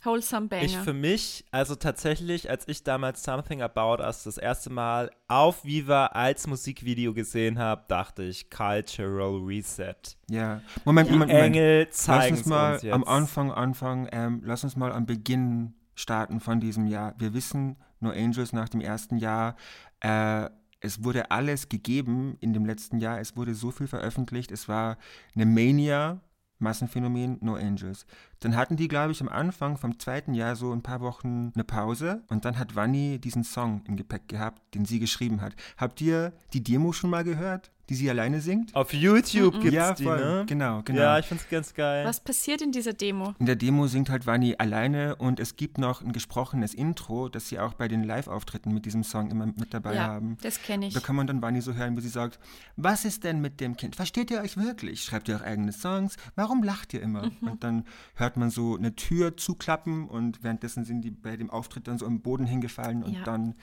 [0.04, 0.64] Wholesome Banger.
[0.64, 5.64] Ich für mich, also tatsächlich, als ich damals Something About Us das erste Mal auf
[5.64, 9.94] Viva als Musikvideo gesehen habe, dachte ich Cultural Reset.
[10.28, 10.60] Ja.
[10.84, 11.30] Moment, Moment, Moment.
[11.30, 12.92] Engel Lass zeigen uns mal uns jetzt.
[12.92, 17.14] am Anfang, Anfang, ähm, lass uns mal am Beginn starten von diesem Jahr.
[17.18, 19.56] Wir wissen, No Angels nach dem ersten Jahr,
[20.00, 20.48] äh,
[20.80, 23.20] es wurde alles gegeben in dem letzten Jahr.
[23.20, 24.50] Es wurde so viel veröffentlicht.
[24.50, 24.98] Es war
[25.36, 26.20] eine Mania,
[26.62, 28.06] Massenphänomen, No Angels.
[28.40, 31.64] Dann hatten die, glaube ich, am Anfang vom zweiten Jahr so ein paar Wochen eine
[31.64, 35.54] Pause und dann hat Vanni diesen Song im Gepäck gehabt, den sie geschrieben hat.
[35.76, 37.70] Habt ihr die Demo schon mal gehört?
[37.92, 38.74] Die sie alleine singt.
[38.74, 40.18] Auf YouTube gibt's ja, die, voll.
[40.18, 40.44] ne?
[40.46, 40.98] Genau, genau.
[41.00, 42.06] Ja, ich find's ganz geil.
[42.06, 43.34] Was passiert in dieser Demo?
[43.38, 47.48] In der Demo singt halt Vanni alleine und es gibt noch ein gesprochenes Intro, das
[47.48, 50.38] sie auch bei den Live-Auftritten mit diesem Song immer mit dabei ja, haben.
[50.42, 50.94] das kenne ich.
[50.94, 52.38] Da kann man dann Vanni so hören, wo sie sagt,
[52.76, 53.94] was ist denn mit dem Kind?
[53.94, 55.04] Versteht ihr euch wirklich?
[55.04, 56.16] Schreibt ihr auch eigene Songs?
[56.34, 57.26] Warum lacht ihr immer?
[57.40, 57.48] Mhm.
[57.48, 61.88] Und dann hört man so eine Tür zuklappen und währenddessen sind die bei dem Auftritt
[61.88, 63.24] dann so am Boden hingefallen und Ja.
[63.24, 63.54] dann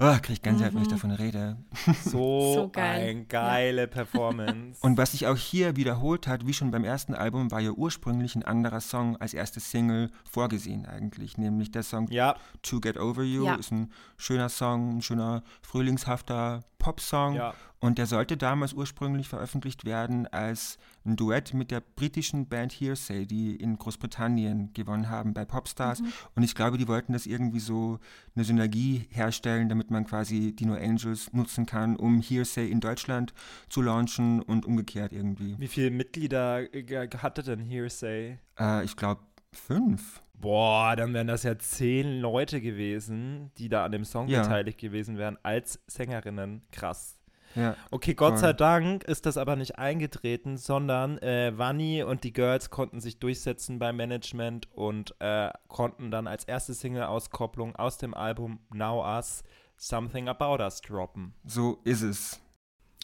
[0.00, 1.56] oh, kriege ich Gänsehaut, wenn ich davon rede.
[2.04, 3.24] so, So geil.
[3.30, 4.80] eine geile Performance.
[4.80, 8.34] Und was sich auch hier wiederholt hat, wie schon beim ersten Album, war ja ursprünglich
[8.34, 13.22] ein anderer Song als erste Single vorgesehen eigentlich, nämlich der Song ja, To Get Over
[13.22, 13.54] You Ja.
[13.56, 17.54] ist ein schöner Song, ein schöner frühlingshafter Popsong Ja.
[17.80, 23.26] und der sollte damals ursprünglich veröffentlicht werden als ein Duett mit der britischen Band Hearsay,
[23.26, 26.12] die in Großbritannien gewonnen haben bei Popstars Mhm.
[26.34, 27.98] und ich glaube, die wollten das irgendwie so
[28.34, 33.32] eine Synergie herstellen, damit man quasi die No Angels nutzen kann, um Hearsay in Deutschland
[33.68, 35.56] zu launchen und umgekehrt irgendwie.
[35.58, 38.38] wie viele Mitglieder äh, hatte denn Hearsay?
[38.58, 39.20] Äh, ich glaube
[39.52, 40.22] fünf.
[40.38, 44.42] Boah, dann wären das ja zehn Leute gewesen, die da an dem Song Ja.
[44.42, 46.60] beteiligt gewesen wären, als Sängerinnen.
[46.72, 47.15] Krass.
[47.56, 47.76] Ja.
[47.90, 48.38] Okay, Gott Voll.
[48.38, 53.18] sei Dank ist das aber nicht eingetreten, sondern äh, Vanni und die Girls konnten sich
[53.18, 59.42] durchsetzen beim Management und äh, konnten dann als erste Single-Auskopplung aus dem Album Now Us
[59.78, 61.34] Something About Us droppen.
[61.44, 62.40] So ist es.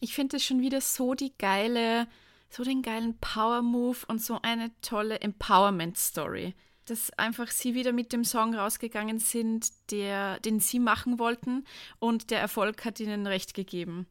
[0.00, 2.06] Ich finde es schon wieder so die geile,
[2.48, 6.54] so den geilen Power-Move und so eine tolle Empowerment-Story.
[6.86, 11.64] Dass einfach sie wieder mit dem Song rausgegangen sind, der, den sie machen wollten
[12.00, 14.08] und der Erfolg hat ihnen recht gegeben.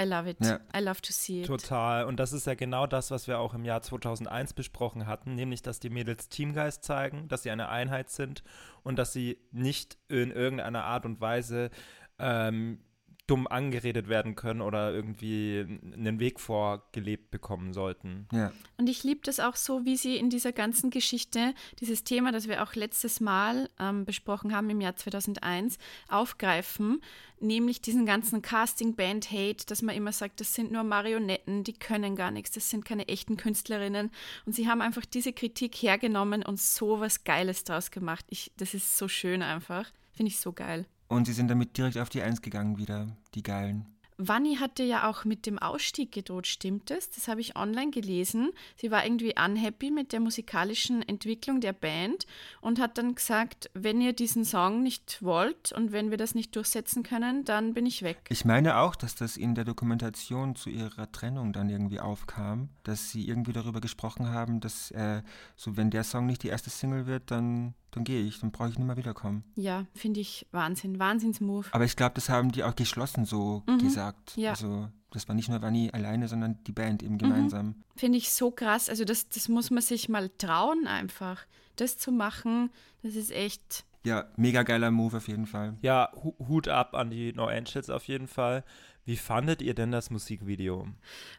[0.00, 0.38] I love it.
[0.40, 0.60] Ja.
[0.74, 1.46] I love to see it.
[1.46, 2.04] Total.
[2.06, 5.62] Und das ist ja genau das, was wir auch im Jahr 2001 besprochen hatten, nämlich,
[5.62, 8.42] dass die Mädels Teamgeist zeigen, dass sie eine Einheit sind
[8.82, 11.70] und dass sie nicht in irgendeiner Art und Weise
[12.18, 12.80] ähm,
[13.28, 18.26] dumm angeredet werden können oder irgendwie einen Weg vorgelebt bekommen sollten.
[18.32, 18.52] Ja.
[18.78, 22.48] Und ich liebe das auch so, wie sie in dieser ganzen Geschichte dieses Thema, das
[22.48, 27.00] wir auch letztes Mal ähm, besprochen haben im Jahr 2001, aufgreifen,
[27.38, 32.32] nämlich diesen ganzen Casting-Band-Hate, dass man immer sagt, das sind nur Marionetten, die können gar
[32.32, 34.10] nichts, das sind keine echten Künstlerinnen.
[34.46, 38.24] Und sie haben einfach diese Kritik hergenommen und so was Geiles draus gemacht.
[38.30, 39.90] Ich, das ist so schön einfach.
[40.12, 40.86] Finde ich so geil.
[41.12, 43.84] Und sie sind damit direkt auf die Eins gegangen wieder, die Geilen.
[44.16, 47.10] Vanni hatte ja auch mit dem Ausstieg gedroht, stimmt es?
[47.10, 48.50] Das habe ich online gelesen.
[48.76, 52.26] Sie war irgendwie unhappy mit der musikalischen Entwicklung der Band
[52.62, 56.56] und hat dann gesagt, wenn ihr diesen Song nicht wollt und wenn wir das nicht
[56.56, 58.18] durchsetzen können, dann bin ich weg.
[58.30, 63.10] Ich meine auch, dass das in der Dokumentation zu ihrer Trennung dann irgendwie aufkam, dass
[63.10, 65.22] sie irgendwie darüber gesprochen haben, dass äh,
[65.56, 68.68] so wenn der Song nicht die erste Single wird, dann, dann gehe ich, dann brauche
[68.70, 69.44] ich nicht mehr wiederkommen.
[69.54, 71.68] Ja, finde ich Wahnsinn, Wahnsinnsmove.
[71.72, 74.36] Aber ich glaube, das haben die auch geschlossen so gesagt.
[74.36, 74.50] ja.
[74.50, 77.76] Also das war nicht nur Vanni alleine, sondern die Band eben gemeinsam.
[77.96, 78.88] Finde ich so krass.
[78.88, 81.44] Also das, das muss man sich mal trauen einfach.
[81.76, 82.70] Das zu machen,
[83.02, 85.76] das ist echt Ja, mega geiler Move auf jeden Fall.
[85.82, 88.64] Ja, Hu- Hut ab an die No Angels auf jeden Fall.
[89.04, 90.86] Wie fandet ihr denn das Musikvideo?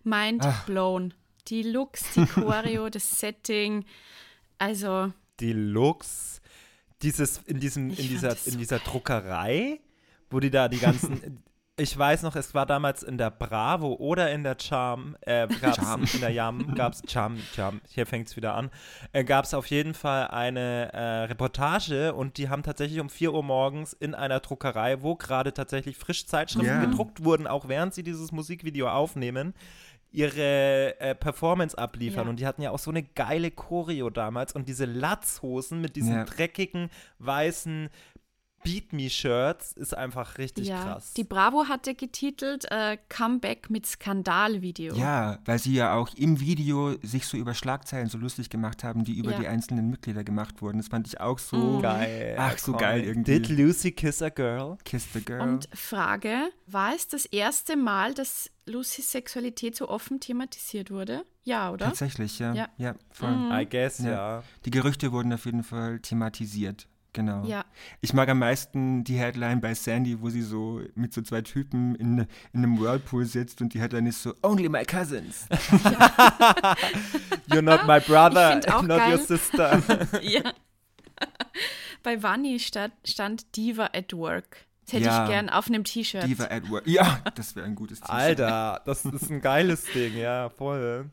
[0.04, 1.14] mind blown.
[1.48, 3.86] Die Looks, die Choreo, das Setting,
[4.60, 6.42] also Die Looks,
[7.04, 9.80] dieses in diesem Ich in dieser in dieser Druckerei,
[10.30, 11.44] wo die da die ganzen
[11.76, 15.78] Ich weiß noch, es war damals in der Bravo oder in der Charm, äh, gab's
[15.78, 16.04] Charm.
[16.14, 18.70] in der Jam, gab's Charm, Charm, hier fängt es wieder an,
[19.12, 23.34] äh, gab es auf jeden Fall eine äh, Reportage und die haben tatsächlich um 4
[23.34, 26.86] Uhr morgens in einer Druckerei, wo gerade tatsächlich frisch Zeitschriften Ja.
[26.86, 29.56] gedruckt wurden, auch während sie dieses Musikvideo aufnehmen,
[30.14, 32.26] ihre äh, Performance abliefern.
[32.26, 32.30] Ja.
[32.30, 36.14] Und die hatten ja auch so eine geile Choreo damals und diese Latzhosen mit diesen
[36.14, 36.24] Ja.
[36.24, 37.90] dreckigen, weißen
[38.64, 40.82] Beat Me Shirts ist einfach richtig ja.
[40.84, 41.14] krass.
[41.14, 44.96] Die Bravo hatte getitelt äh, Comeback mit Skandalvideo.
[44.96, 49.04] Ja, weil sie ja auch im Video sich so über Schlagzeilen so lustig gemacht haben,
[49.04, 49.40] die über Ja.
[49.40, 50.78] die einzelnen Mitglieder gemacht wurden.
[50.78, 51.82] Das fand ich auch so Mhm.
[51.82, 52.36] geil.
[52.40, 52.80] Ach, so iconic.
[52.82, 53.40] geil irgendwie.
[53.40, 54.78] Did Lucy kiss a girl?
[54.86, 55.42] Kiss the Girl.
[55.42, 61.26] Und Frage, war es das erste Mal, dass Lucys Sexualität so offen thematisiert wurde?
[61.44, 61.88] Ja, oder?
[61.88, 62.54] Tatsächlich, ja.
[62.54, 62.70] Ja.
[62.78, 63.32] Ja, voll.
[63.32, 63.52] Mhm.
[63.52, 64.12] I guess, Ja.
[64.12, 64.44] ja.
[64.66, 66.88] Die Gerüchte wurden auf jeden Fall thematisiert.
[67.14, 67.46] Genau.
[67.46, 67.64] Ja.
[68.02, 71.94] Ich mag am meisten die Headline bei Sandy, wo sie so mit so zwei Typen
[71.96, 75.48] in, in einem Whirlpool sitzt und die Headline ist so Only my cousins.
[77.48, 79.12] You're not my brother, not geil.
[79.12, 79.82] your sister.
[80.22, 80.42] ja.
[82.02, 84.66] Bei Vanni stand, stand Diva at Work.
[84.86, 85.24] Das hätte Ja.
[85.24, 86.24] ich gern auf einem T-Shirt.
[86.26, 86.88] Diva at Work.
[86.88, 88.14] Ja, das wäre ein gutes T-Shirt.
[88.16, 91.10] Alter, das ist ein geiles Ding, ja, voll.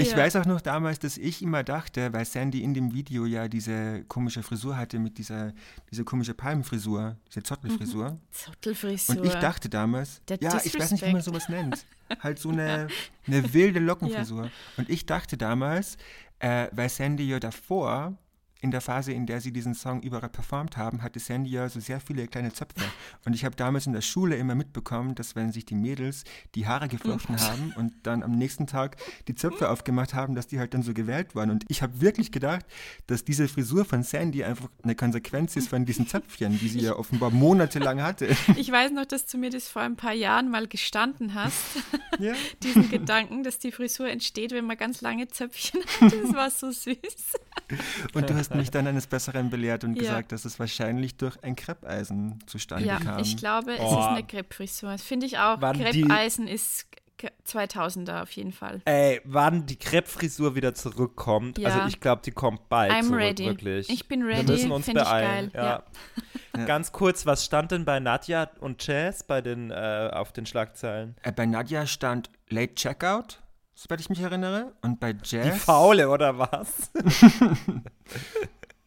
[0.00, 0.16] Ich Ja.
[0.18, 4.04] weiß auch noch damals, dass ich immer dachte, weil Sandy in dem Video ja diese
[4.08, 5.52] komische Frisur hatte mit dieser,
[5.90, 8.18] diese komische Palmenfrisur, diese Zottelfrisur.
[8.30, 9.16] Zottelfrisur.
[9.16, 11.84] Und ich dachte damals, Der ja, ich weiß nicht, wie man sowas nennt.
[12.20, 12.88] Halt so eine,
[13.26, 14.50] eine wilde Lockenfrisur.
[14.76, 15.96] Und ich dachte damals,
[16.40, 18.16] äh, weil Sandy ja davor,
[18.60, 21.80] in der Phase, in der sie diesen Song überall performt haben, hatte Sandy ja so
[21.80, 22.84] sehr viele kleine Zöpfe.
[23.24, 26.66] Und ich habe damals in der Schule immer mitbekommen, dass wenn sich die Mädels die
[26.66, 28.96] Haare geflochten haben und dann am nächsten Tag
[29.28, 31.50] die Zöpfe aufgemacht haben, dass die halt dann so gewählt waren.
[31.50, 32.66] Und ich habe wirklich gedacht,
[33.06, 36.96] dass diese Frisur von Sandy einfach eine Konsequenz ist von diesen Zöpfchen, die sie ja
[36.96, 38.36] offenbar monatelang hatte.
[38.56, 41.78] Ich weiß noch, dass du mir das vor ein paar Jahren mal gestanden hast,
[42.18, 42.34] ja.
[42.62, 46.12] diesen Gedanken, dass die Frisur entsteht, wenn man ganz lange Zöpfchen hat.
[46.12, 46.96] Das war so süß.
[48.14, 50.02] Und du hast mich dann eines Besseren belehrt und Ja.
[50.02, 53.18] gesagt, dass es wahrscheinlich durch ein Kreppeisen zustande Ja, kam.
[53.20, 53.98] ich glaube, es Oh.
[54.00, 54.90] ist eine Kreppfrisur.
[54.92, 55.58] Das finde ich auch.
[55.72, 56.86] Die- Kreppeisen ist
[57.18, 58.80] K- 2000er auf jeden Fall.
[58.86, 61.68] Ey, wann die Kreppfrisur wieder zurückkommt, Ja.
[61.68, 63.44] also ich glaube, die kommt bald I'm zurück, ready.
[63.44, 63.90] wirklich.
[63.90, 65.50] Ich bin Wir ready, müssen uns find ich beeilen.
[65.52, 65.82] geil, Ja.
[66.56, 66.64] Ja.
[66.64, 71.14] Ganz kurz, was stand denn bei Nadja und Jazz bei den, äh, auf den Schlagzeilen?
[71.22, 73.38] Äh, bei Nadja stand Late Checkout,
[73.80, 74.74] soweit ich mich erinnere.
[74.82, 75.54] Und bei Jazz.
[75.54, 76.90] Die Faule, oder was?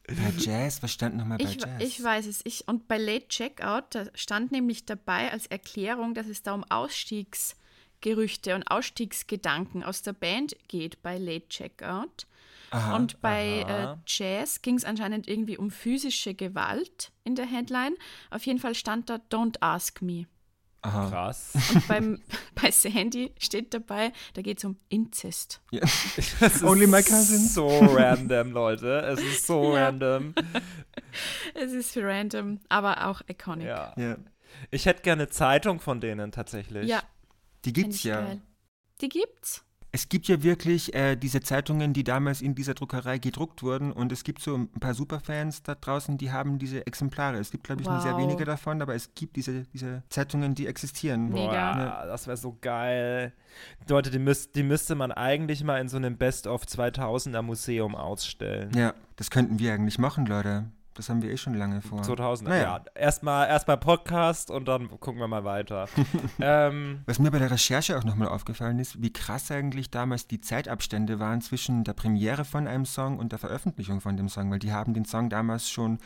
[0.06, 1.82] Bei Jazz, was stand nochmal bei Ich, Jazz?
[1.82, 2.42] ich weiß es.
[2.44, 6.66] Ich, und bei Late Checkout, da stand nämlich dabei als Erklärung, dass es da um
[6.66, 12.28] Ausstiegsgerüchte und Ausstiegsgedanken aus der Band geht bei Late Checkout.
[12.72, 13.96] Aha, und bei äh.
[14.06, 17.96] Jazz ging es anscheinend irgendwie um physische Gewalt in der Headline.
[18.30, 20.26] Auf jeden Fall stand da Don't Ask Me.
[20.82, 21.10] aha.
[21.10, 21.54] Krass.
[21.74, 22.22] Und beim,
[22.64, 25.62] bei Sandy steht dabei, da geht es um Inzest.
[25.72, 25.82] Ja.
[26.40, 27.48] Das ist Only my cousin.
[27.48, 29.00] so random, Leute.
[29.02, 29.86] Es ist so Ja.
[29.86, 30.34] random.
[31.54, 33.68] Es ist random, aber auch iconic.
[33.68, 33.94] Ja.
[33.98, 34.18] Ja.
[34.72, 36.88] Ich hätte gerne Zeitung von denen tatsächlich.
[36.88, 37.04] Ja,
[37.66, 38.22] Die gibt's ja.
[38.22, 38.42] geil.
[39.02, 39.64] Die gibt's.
[39.96, 44.12] Es gibt ja wirklich äh, diese Zeitungen, die damals in dieser Druckerei gedruckt wurden und
[44.12, 47.38] es gibt so ein paar Superfans da draußen, die haben diese Exemplare.
[47.38, 48.22] Es gibt, glaube ich, nur sehr Wow.
[48.22, 51.30] wenige davon, aber es gibt diese, diese Zeitungen, die existieren.
[51.30, 51.74] Mega.
[51.76, 53.34] Boah, das wäre so geil.
[53.88, 58.72] Leute, die, müsst, die müsste man eigentlich mal in so einem Best-of 2000er Museum ausstellen.
[58.76, 60.66] Ja, das könnten wir eigentlich machen, Leute.
[60.96, 62.02] Das haben wir eh schon lange vor.
[62.02, 62.62] 2000er, Naja.
[62.64, 62.84] ja.
[62.96, 65.88] Erstmal erst mal Podcast und dann gucken wir mal weiter.
[66.40, 70.42] ähm, Was mir bei der Recherche auch nochmal aufgefallen ist, wie krass eigentlich damals die
[70.42, 74.60] Zeitabstände waren zwischen der Premiere von einem Song und der Veröffentlichung von dem Song, weil
[74.60, 75.98] die haben den Song damals schon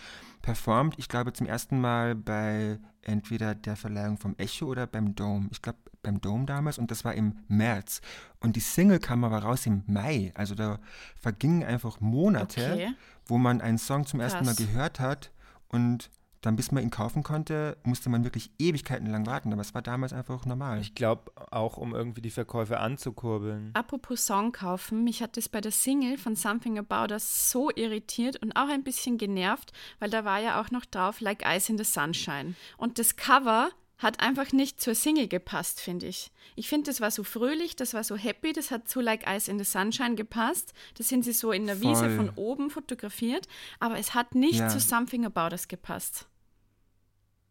[0.41, 0.95] performt.
[0.97, 5.47] Ich glaube zum ersten Mal bei entweder der Verleihung vom Echo oder beim Dome.
[5.51, 8.01] Ich glaube beim Dome damals und das war im März.
[8.39, 10.31] Und die Single kam aber raus im Mai.
[10.35, 10.79] Also da
[11.19, 12.93] vergingen einfach Monate, Okay.
[13.27, 14.67] Wo man einen Song zum ersten Mal Krass.
[14.67, 15.31] gehört hat
[15.69, 16.09] und
[16.41, 19.51] dann, bis man ihn kaufen konnte, musste man wirklich Ewigkeiten lang warten.
[19.51, 20.79] Aber es war damals einfach normal.
[20.79, 23.71] ich glaube auch, um irgendwie die Verkäufe anzukurbeln.
[23.73, 28.41] Apropos Song kaufen, mich hat es bei der Single von Something About Us so irritiert
[28.41, 31.77] und auch ein bisschen genervt, weil da war ja auch noch drauf Like Ice in
[31.77, 32.55] the Sunshine.
[32.77, 36.31] Und das Cover hat einfach nicht zur Single gepasst, finde ich.
[36.55, 39.49] Ich finde, das war so fröhlich, das war so happy, das hat zu Like Ice
[39.49, 40.73] in the Sunshine gepasst.
[40.97, 42.15] Das sind sie so in der Wiese Voll.
[42.15, 43.47] von oben fotografiert,
[43.79, 44.69] aber es hat nicht Ja.
[44.69, 46.27] zu Something About Us gepasst.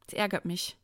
[0.07, 0.77] Das ärgert mich.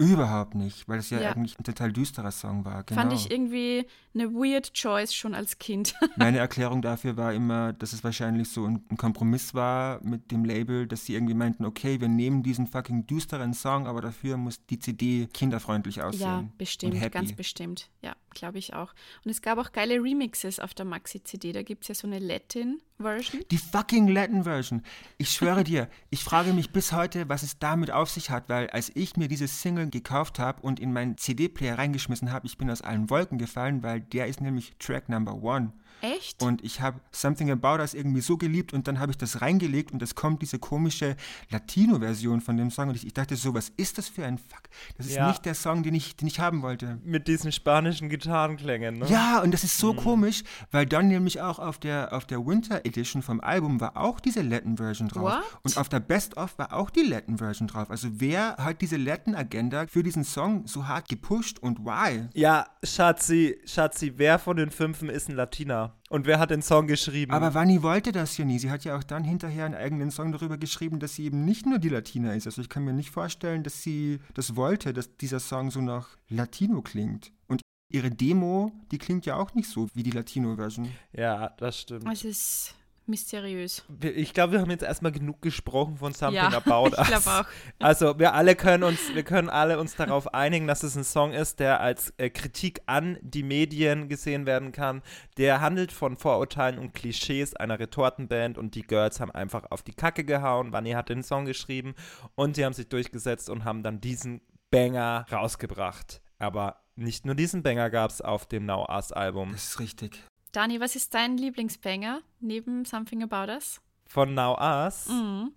[0.00, 1.32] Überhaupt nicht, weil es ja, Ja.
[1.32, 2.84] eigentlich ein total düsterer Song war.
[2.84, 3.00] Genau.
[3.02, 5.94] Fand ich irgendwie eine weird choice schon als Kind.
[6.16, 10.44] Meine Erklärung dafür war immer, dass es wahrscheinlich so ein, ein Kompromiss war mit dem
[10.44, 14.64] Label, dass sie irgendwie meinten, okay, wir nehmen diesen fucking düsteren Song, aber dafür muss
[14.66, 16.20] die CD kinderfreundlich aussehen.
[16.22, 17.90] Ja, bestimmt, ganz bestimmt.
[18.02, 18.94] Ja, glaube ich auch.
[19.24, 21.52] Und es gab auch geile Remixes auf der Maxi-CD.
[21.52, 23.44] Da gibt es ja so eine Latin-Version.
[23.50, 24.82] Die fucking Latin Version.
[25.18, 28.70] Ich schwöre dir, ich frage mich bis heute, was es damit auf sich hat, weil
[28.70, 32.70] als ich mir diese Single gekauft habe und in meinen CD-Player reingeschmissen habe, ich bin
[32.70, 35.72] aus allen Wolken gefallen, weil der ist nämlich Track Number One.
[36.02, 36.42] Echt?
[36.42, 39.92] Und ich habe Something About Us irgendwie so geliebt und dann habe ich das reingelegt
[39.92, 41.16] und es kommt diese komische
[41.50, 44.62] Latino-Version von dem Song und ich, ich dachte so, was ist das für ein Fuck?
[44.96, 45.28] Das ist Ja.
[45.28, 46.98] nicht der Song, den ich, den ich haben wollte.
[47.04, 49.06] Mit diesen spanischen Gitarrenklängen, ne?
[49.08, 49.86] Ja, und das ist Mhm.
[49.86, 53.96] so komisch, weil dann nämlich auch auf der, auf der Winter Edition vom Album war
[53.96, 55.22] auch diese Latin Version drauf.
[55.34, 55.42] What?
[55.62, 57.90] Und auf der Best of war auch die Latin Version drauf.
[57.90, 62.28] Also wer hat diese Latin Agenda für diesen Song so hart gepusht und why?
[62.34, 65.79] Ja, Schatzi, Schatzi, wer von den Fünfen ist ein Latiner?
[66.08, 67.32] Und wer hat den Song geschrieben?
[67.32, 68.58] Aber Vanni wollte das ja nie.
[68.58, 71.66] Sie hat ja auch dann hinterher einen eigenen Song darüber geschrieben, dass sie eben nicht
[71.66, 72.46] nur die Latina ist.
[72.46, 76.16] Also ich kann mir nicht vorstellen, dass sie das wollte, dass dieser Song so nach
[76.28, 77.32] Latino klingt.
[77.46, 77.62] Und
[77.92, 80.88] ihre Demo, die klingt ja auch nicht so wie die Latino-Version.
[81.12, 82.06] ja, das stimmt.
[82.10, 82.74] Es ist
[83.06, 83.84] mysteriös.
[84.00, 87.06] Ich glaube, wir haben jetzt erstmal genug gesprochen von Something Ja, About ich Us.
[87.08, 87.44] glaube auch.
[87.78, 91.32] Also wir alle können uns, wir können alle uns darauf einigen, dass es ein Song
[91.32, 95.02] ist, der als äh, Kritik an die Medien gesehen werden kann.
[95.38, 99.94] Der handelt von Vorurteilen und Klischees einer Retortenband und die Girls haben einfach auf die
[99.94, 100.72] Kacke gehauen.
[100.72, 101.94] Vanni hat den Song geschrieben
[102.36, 104.40] und sie haben sich durchgesetzt und haben dann diesen
[104.70, 106.22] Banger rausgebracht.
[106.38, 109.52] Aber nicht nur diesen Banger gab es auf dem Now Us Album.
[109.52, 110.22] Das ist richtig.
[110.52, 113.80] Dani, was ist dein Lieblingsbanger neben Something About Us?
[114.06, 115.08] Von Now Us.
[115.08, 115.52] Mhm.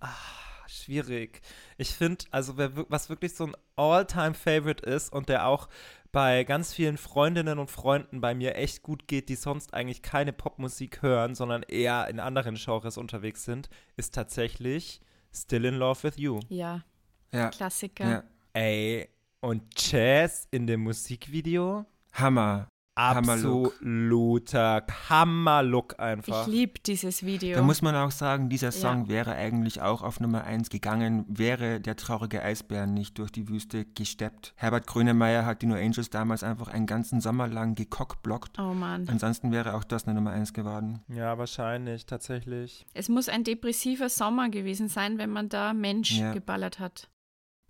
[0.68, 1.42] Schwierig.
[1.78, 5.68] Ich finde, also wer, was wirklich so ein All-Time-Favorite ist und der auch
[6.12, 10.32] bei ganz vielen Freundinnen und Freunden bei mir echt gut geht, die sonst eigentlich keine
[10.34, 15.02] Popmusik hören, sondern eher in anderen Genres unterwegs sind, ist tatsächlich
[15.34, 16.40] Still in Love with You.
[16.50, 16.84] Ja,
[17.32, 17.50] Ja.
[17.50, 18.10] Klassiker.
[18.10, 18.24] ja.
[18.54, 19.10] Ey,
[19.42, 21.86] und Jazz in dem Musikvideo?
[22.14, 22.68] Hammer.
[22.98, 23.74] Hammerlook.
[23.74, 26.48] Absoluter Hammerlook einfach.
[26.48, 27.56] Ich liebe dieses Video.
[27.56, 28.72] Da muss man auch sagen, dieser Ja.
[28.72, 33.50] Song wäre eigentlich auch auf Nummer 1 gegangen, wäre der traurige Eisbär nicht durch die
[33.50, 34.54] Wüste gesteppt.
[34.56, 38.60] Herbert Grönemeyer hat die No Angels damals einfach einen ganzen Sommer lang gekockblockt.
[38.60, 39.08] oh Mann.
[39.10, 41.00] Ansonsten wäre auch das eine Nummer 1 geworden.
[41.08, 42.86] Ja, wahrscheinlich, tatsächlich.
[42.94, 46.32] Es muss ein depressiver Sommer gewesen sein, wenn man da Mensch Ja.
[46.34, 47.10] geballert hat.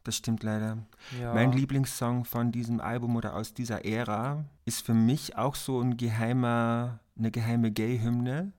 [0.04, 0.78] Das stimmt leider.
[1.20, 1.34] Ja.
[1.34, 5.95] Mein Lieblingssong von diesem Album oder aus dieser Ära ist für mich auch so ein
[5.95, 8.51] geheimer, eine geheime Gay-Hymne.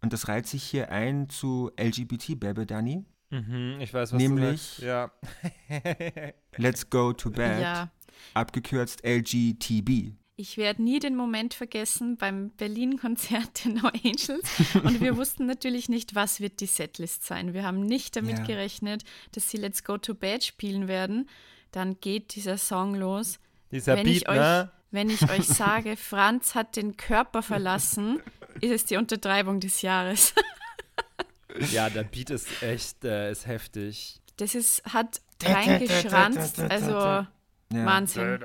[0.00, 3.04] Und das reiht sich hier ein zu LGBT Baby Danny.
[3.30, 4.82] Mhm, ich weiß, was Nämlich- du sagst.
[4.82, 5.10] Ja.
[6.56, 7.60] Let's Go to Bed.
[7.60, 7.90] Ja.
[8.34, 10.14] Abgekürzt LGTB.
[10.40, 14.48] Ich werde nie den Moment vergessen beim Berlin-Konzert der No Angels.
[14.84, 17.54] Und wir wussten natürlich nicht, was wird die Setlist sein.
[17.54, 18.44] Wir haben nicht damit Ja.
[18.44, 21.28] gerechnet, dass sie Let's Go to Bed spielen werden.
[21.72, 23.40] Dann geht dieser Song los.
[23.72, 24.70] Dieser wenn Beat, ich euch, ne?
[24.92, 28.22] Wenn ich euch sage, Franz hat den Körper verlassen,
[28.60, 30.34] ist es die Untertreibung des Jahres.
[31.72, 34.20] Ja, der Beat ist echt, äh, ist heftig.
[34.36, 36.60] Das ist, hat reingeschranzt.
[36.60, 37.26] Also Ja.
[37.70, 38.38] Wahnsinn.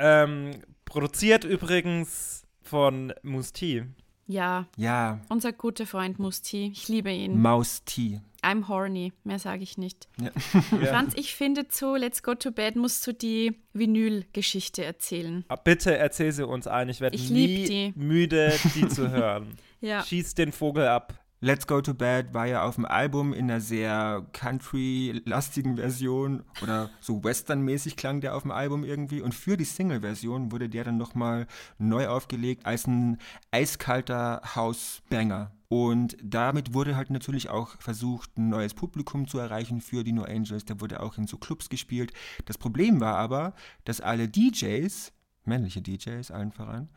[0.00, 0.50] Ähm,
[0.84, 3.84] produziert übrigens von Musti.
[4.26, 6.70] Ja, Ja, unser guter Freund Musti.
[6.72, 7.40] Ich liebe ihn.
[7.40, 8.20] Maus T.
[8.42, 10.08] I'm horny, mehr sage ich nicht.
[10.18, 10.86] Ja.
[10.86, 15.44] Franz, ich finde zu Let's Go to Bed musst du die Vinyl-Geschichte erzählen.
[15.48, 16.88] Ah, Bitte erzähl sie uns ein.
[16.88, 17.92] Ich werde nie die.
[17.96, 19.56] müde, die zu hören.
[19.80, 21.14] Ja, Schieß den Vogel ab.
[21.42, 26.90] Let's Go to Bed war ja auf dem Album in einer sehr country-lastigen Version oder
[27.00, 30.98] so western-mäßig klang der auf dem Album irgendwie und für die Single-Version wurde der dann
[30.98, 31.46] nochmal
[31.78, 33.16] neu aufgelegt als ein
[33.52, 35.50] eiskalter House-Banger.
[35.68, 40.24] Und damit wurde halt natürlich auch versucht, ein neues Publikum zu erreichen für die No
[40.24, 40.66] Angels.
[40.66, 42.12] Der wurde auch in so Clubs gespielt.
[42.44, 45.10] Das Problem war aber, dass alle DJs,
[45.46, 46.90] männliche DJs allen voran,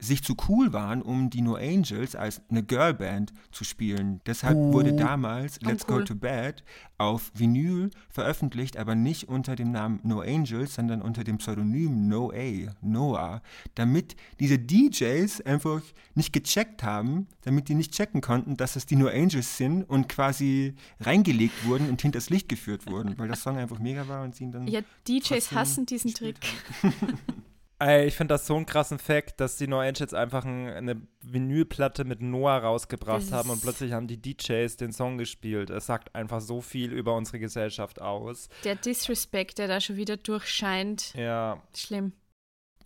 [0.00, 4.20] sich zu cool waren, um die No Angels als eine Girlband zu spielen.
[4.26, 6.06] Deshalb wurde damals Let's Go Uncool.
[6.06, 6.64] to Bed
[6.98, 12.30] auf Vinyl veröffentlicht, aber nicht unter dem Namen No Angels, sondern unter dem Pseudonym No
[12.30, 13.42] A, Noah,
[13.74, 15.82] damit diese DJs einfach
[16.14, 20.08] nicht gecheckt haben, damit die nicht checken konnten, dass es die No Angels sind und
[20.08, 24.34] quasi reingelegt wurden und hinters Licht geführt wurden, weil das Song einfach mega war und
[24.34, 26.36] sie ihn dann ja DJs hassen diesen Trick.
[27.80, 31.00] Ey, ich finde das so einen krassen Fact, dass die No Angels einfach ein, eine
[31.24, 35.70] Vinylplatte mit Noah rausgebracht Das haben und plötzlich haben die DJs den Song gespielt.
[35.70, 38.50] Es sagt einfach so viel über unsere Gesellschaft aus.
[38.64, 42.12] Der Disrespect, der da schon wieder durchscheint, Ja, schlimm.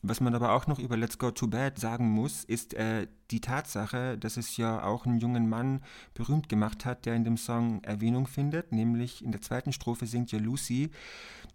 [0.06, 3.40] Was man aber auch noch über Let's Go to Bed sagen muss, ist äh, die
[3.40, 5.82] Tatsache, dass es ja auch einen jungen Mann
[6.12, 10.30] berühmt gemacht hat, der in dem Song Erwähnung findet, nämlich in der zweiten Strophe singt
[10.30, 10.90] ja Lucy,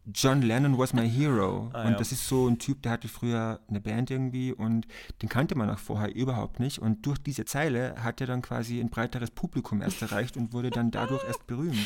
[0.06, 1.70] John Lennon was my hero.
[1.74, 1.98] Ah, und ja.
[1.98, 4.88] das ist so ein Typ, der hatte früher eine Band irgendwie und
[5.22, 6.80] den kannte man auch vorher überhaupt nicht.
[6.80, 10.70] Und durch diese Zeile hat er dann quasi ein breiteres Publikum erst erreicht und wurde
[10.70, 11.86] dann dadurch erst berühmt.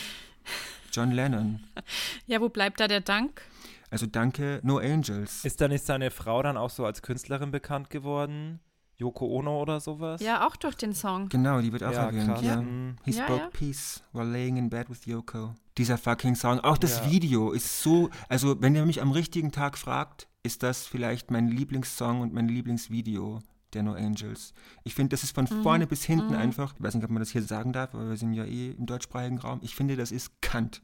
[0.92, 1.60] John Lennon.
[2.28, 3.42] Ja, wo bleibt da der Dank?
[3.90, 5.44] Also danke, No Angels.
[5.46, 8.60] ist da nicht seine Frau dann auch so als Künstlerin bekannt geworden?
[8.98, 10.22] Yoko Ono oder sowas?
[10.22, 11.30] Ja, auch durch den Song.
[11.30, 12.42] Genau, die wird auch ja erwähnt.
[12.42, 12.62] Ja.
[12.62, 12.96] Mhm.
[13.04, 13.50] He Ja, spoke ja.
[13.52, 15.56] peace while laying in bed with Yoko.
[15.78, 16.60] Dieser fucking Song.
[16.60, 17.12] Auch das Ja.
[17.12, 21.48] Video ist so, also wenn ihr mich am richtigen Tag fragt, ist das vielleicht mein
[21.48, 23.40] Lieblingssong und mein Lieblingsvideo
[23.74, 24.54] der No Angels.
[24.84, 25.64] Ich finde, das ist von Mhm.
[25.64, 28.18] vorne bis hinten einfach, ich weiß nicht, ob man das hier sagen darf, aber wir
[28.18, 29.60] sind ja eh im deutschsprachigen Raum.
[29.64, 30.82] Ich finde, das ist Kant.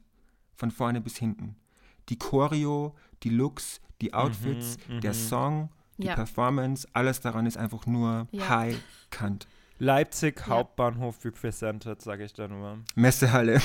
[0.56, 1.54] Von vorne bis hinten.
[2.08, 5.00] Die Choreo, die Looks, die Outfits, mhm.
[5.00, 6.14] der Song, die Ja.
[6.14, 8.48] Performance, alles daran ist einfach nur Ja.
[8.48, 8.76] High
[9.10, 9.46] Kant.
[9.78, 10.46] Leipzig Ja.
[10.48, 12.78] Hauptbahnhof represented, sage ich da nur.
[12.94, 13.60] Messehalle.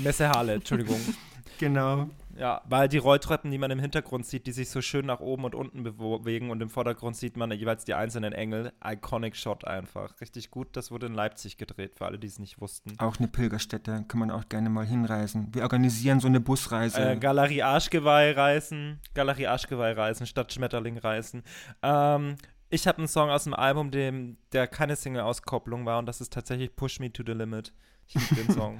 [0.00, 1.00] Messehalle, Entschuldigung.
[1.58, 2.08] genau.
[2.38, 5.44] Ja, weil die Rolltreppen, die man im Hintergrund sieht, die sich so schön nach oben
[5.44, 8.72] und unten bewegen und im Vordergrund sieht man jeweils die einzelnen Engel.
[8.84, 10.20] Iconic Shot einfach.
[10.20, 10.76] Richtig gut.
[10.76, 12.94] Das wurde in Leipzig gedreht, für alle, die es nicht wussten.
[12.98, 15.48] Auch eine Pilgerstätte, kann man auch gerne mal hinreisen.
[15.52, 17.00] Wir organisieren so eine Busreise.
[17.00, 21.42] Äh, Galerie Arschgeweih reisen, Galerie Arschgeweih reisen, statt Schmetterling reisen.
[21.82, 22.36] Ähm,
[22.70, 26.32] ich habe einen Song aus dem Album, dem, der keine Single-Auskopplung war und das ist
[26.32, 27.72] tatsächlich Push Me to the Limit.
[28.06, 28.78] Ich liebe den Song.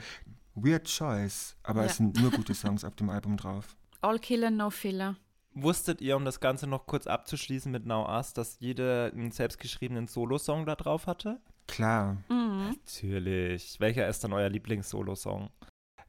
[0.65, 1.87] Weird Choice, aber Ja.
[1.87, 3.77] es sind nur gute Songs auf dem Album drauf.
[4.01, 5.17] All Killer, No Filler.
[5.55, 10.07] Wusstet ihr, um das Ganze noch kurz abzuschließen mit Now Us, dass jede einen selbstgeschriebenen
[10.07, 11.41] Solo-Song da drauf hatte?
[11.67, 12.19] Klar.
[12.29, 12.77] Mhm.
[12.85, 13.81] Natürlich.
[13.81, 15.51] Welcher ist dann euer Lieblings-Solo-Song?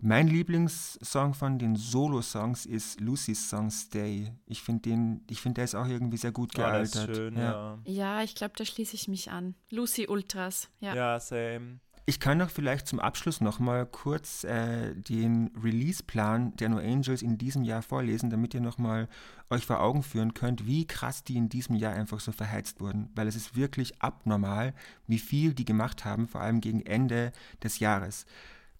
[0.02, 4.32] Mein Lieblingssong von den Solo-Songs ist Lucy's Song Stay.
[4.46, 7.10] Ich finde den, ich finde der ist auch irgendwie sehr gut Ja, der gealtert.
[7.10, 7.78] ist schön, ja.
[7.86, 9.56] Ja, ich glaube, da schließe ich mich an.
[9.72, 10.96] Lucy Ultras, ja.
[10.96, 11.80] Ja, same.
[12.10, 17.22] Ich kann noch vielleicht zum Abschluss noch mal kurz äh, den Release-Plan der No Angels
[17.22, 19.08] in diesem Jahr vorlesen, damit ihr noch mal
[19.52, 23.12] euch vor Augen führen könnt, wie krass die in diesem Jahr einfach so verheizt wurden.
[23.14, 24.74] Weil es ist wirklich abnormal,
[25.06, 27.32] wie viel die gemacht haben, vor allem gegen Ende
[27.62, 28.26] des Jahres.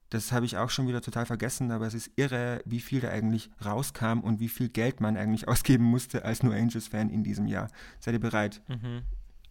[0.10, 3.10] Das habe ich auch schon wieder total vergessen, aber es ist irre, wie viel da
[3.10, 7.46] eigentlich rauskam und wie viel Geld man eigentlich ausgeben musste als No Angels-Fan in diesem
[7.46, 7.70] Jahr.
[8.00, 8.64] Seid ihr bereit?
[8.68, 9.04] Mhm.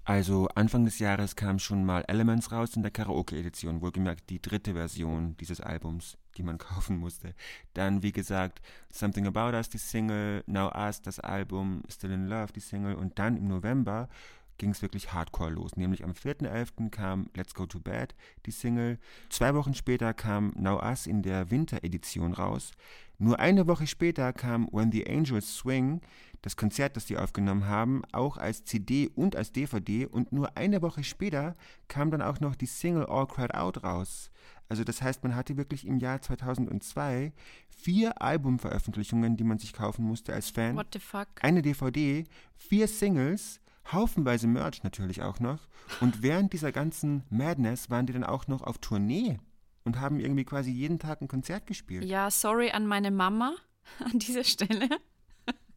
[0.08, 4.72] Also Anfang des Jahres kam schon mal Elements raus in der Karaoke-Edition, wohlgemerkt die dritte
[4.72, 7.34] Version dieses Albums, die man kaufen musste.
[7.74, 12.54] Dann, wie gesagt, Something About Us, die Single, Now Us, das Album, Still in Love,
[12.54, 14.08] die Single und dann im November
[14.56, 15.76] ging es wirklich hardcore los.
[15.76, 16.88] Nämlich am 4.11.
[16.88, 18.14] kam Let's Go to Bed,
[18.46, 18.98] die Single.
[19.28, 22.72] Zwei Wochen später kam Now Us in der Winteredition raus.
[23.18, 26.00] Nur eine Woche später kam When the Angels Swing,
[26.42, 30.06] das Konzert, das die aufgenommen haben, auch als CD und als DVD.
[30.06, 31.56] Und nur eine Woche später
[31.88, 34.30] kam dann auch noch die Single All Cried Out raus.
[34.68, 37.32] Also das heißt, man hatte wirklich im Jahr 2002
[37.70, 41.28] vier Albumveröffentlichungen, die man sich kaufen musste als Fan What the fuck?
[41.40, 42.24] eine DVD,
[42.56, 43.60] vier Singles,
[43.92, 45.68] haufenweise Merch natürlich auch noch.
[46.00, 49.38] Und während dieser ganzen Madness waren die dann auch noch auf Tournee
[49.84, 52.04] und haben irgendwie quasi jeden Tag ein Konzert gespielt.
[52.04, 53.54] Ja, sorry an meine Mama
[54.04, 54.88] an dieser Stelle,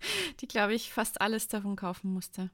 [0.42, 2.50] die, glaube ich, fast alles davon kaufen musste.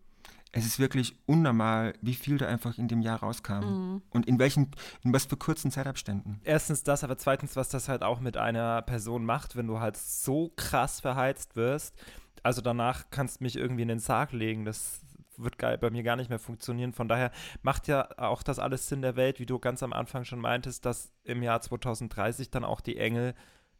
[0.51, 3.59] Es ist wirklich unnormal, wie viel da einfach in dem Jahr rauskam.
[3.59, 4.01] Mhm.
[4.09, 4.71] Und in welchen,
[5.03, 6.39] in was für kurzen Zeitabständen.
[6.43, 9.97] Erstens das, aber zweitens, was das halt auch mit einer Person macht, wenn du halt
[9.97, 11.95] so krass verheizt wirst.
[12.43, 14.63] Also danach kannst du mich irgendwie in den Sarg legen.
[14.63, 15.01] Das
[15.37, 16.93] wird bei mir gar nicht mehr funktionieren.
[16.93, 17.31] Von daher
[17.61, 20.85] macht ja auch das alles Sinn der Welt, wie du ganz am Anfang schon meintest,
[20.85, 23.35] dass im Jahr 2030 dann auch die Engel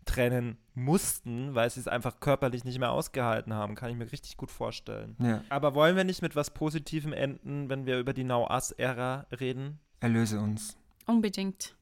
[0.08, 3.76] trennen mussten, weil sie es einfach körperlich nicht mehr ausgehalten haben.
[3.76, 5.16] Kann ich mir richtig gut vorstellen.
[5.20, 9.28] Ja, Aber wollen wir nicht mit was Positivem enden, wenn wir über die Now Us-Ära
[9.39, 9.80] reden?
[9.99, 10.78] erlöse uns.
[11.05, 11.76] Unbedingt.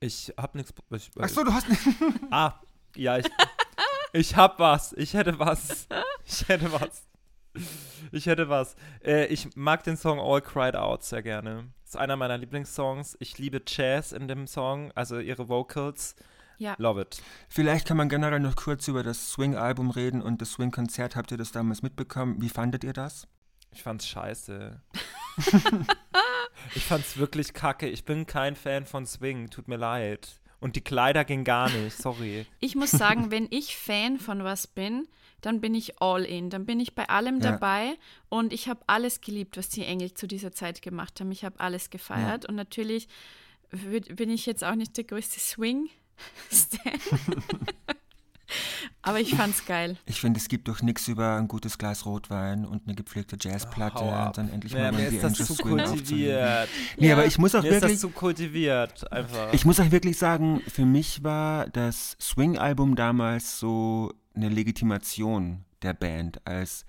[0.00, 0.72] Ich hab nichts.
[0.90, 1.80] Ich, Achso, du hast nicht.
[2.30, 2.54] Ah,
[2.96, 3.26] ja, ich,
[4.12, 4.92] ich hab was.
[4.94, 5.86] Ich hätte was.
[6.24, 7.04] Ich hätte was.
[8.10, 8.74] Ich hätte was.
[9.04, 11.68] Äh, ich mag den Song All Cried Out sehr gerne.
[11.84, 13.16] Ist einer meiner Lieblingssongs.
[13.20, 16.16] Ich liebe Jazz in dem Song, also ihre Vocals.
[16.62, 16.76] Ja.
[16.78, 17.20] Love it.
[17.48, 21.16] Vielleicht kann man generell noch kurz über das Swing-Album reden und das Swing-Konzert.
[21.16, 22.40] Habt ihr das damals mitbekommen?
[22.40, 23.26] Wie fandet ihr das?
[23.72, 24.80] Ich fand's scheiße.
[26.74, 27.88] ich fand's wirklich kacke.
[27.88, 29.50] Ich bin kein Fan von Swing.
[29.50, 30.40] Tut mir leid.
[30.60, 31.96] Und die Kleider gingen gar nicht.
[31.96, 32.46] Sorry.
[32.60, 35.08] Ich muss sagen, wenn ich Fan von was bin,
[35.40, 36.50] dann bin ich all in.
[36.50, 37.52] Dann bin ich bei allem Ja.
[37.52, 37.94] dabei
[38.28, 41.32] und ich habe alles geliebt, was die Engel zu dieser Zeit gemacht haben.
[41.32, 43.08] Ich habe alles gefeiert und natürlich
[43.70, 45.40] bin ich jetzt auch nicht der größte
[49.04, 49.96] Aber ich fand's geil.
[50.06, 54.02] Ich finde, es gibt doch nichts über ein gutes Glas Rotwein und eine gepflegte Jazzplatte
[54.04, 54.28] ab.
[54.28, 56.68] und dann endlich Ja, mal mir die ist das zu kultiviert.
[56.98, 57.14] Nee, Ja.
[57.14, 59.10] aber ich muss auch Mir ist das wirklich, zu kultiviert.
[59.10, 59.52] Einfach.
[59.52, 65.94] ich muss auch wirklich sagen, für mich war das Swing-Album damals so eine Legitimation der
[65.94, 66.84] Band als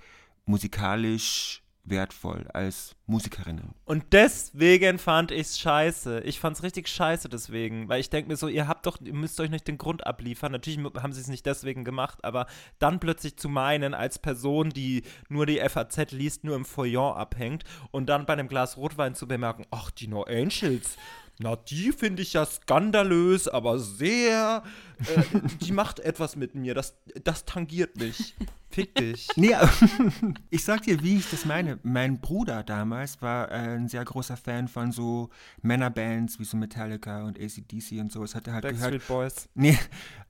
[0.46, 3.74] musikalisch wertvoll, als Musikerinnen.
[3.86, 6.22] Und deswegen fand ich's scheiße.
[6.22, 9.40] Ich fand's richtig scheiße deswegen, weil ich denke mir so, ihr habt doch, ihr müsst
[9.40, 10.52] euch nicht den Grund abliefern.
[10.54, 12.48] Natürlich haben sie es nicht deswegen gemacht, aber
[12.80, 17.64] dann plötzlich zu meinen, als Person, die nur die FAZ liest, nur im Feuilleton abhängt
[17.92, 20.98] und dann bei einem Glas Rotwein zu bemerken, ach, die No Angels,
[21.40, 24.64] na, die finde ich ja skandalös, aber sehr,
[25.00, 28.36] äh, die macht etwas mit mir, das, das tangiert mich.
[28.70, 29.28] Fick dich.
[29.36, 29.56] Nee,
[30.50, 31.80] ich sag dir, wie ich das meine.
[31.84, 35.30] Mein Bruder damals war äh, ein sehr großer Fan von so
[35.62, 38.22] Männerbands wie so Metallica und ACDC und so.
[38.22, 38.92] Das hat er halt gehört.
[38.92, 39.50] Backstreet Boys.
[39.54, 39.78] Nee,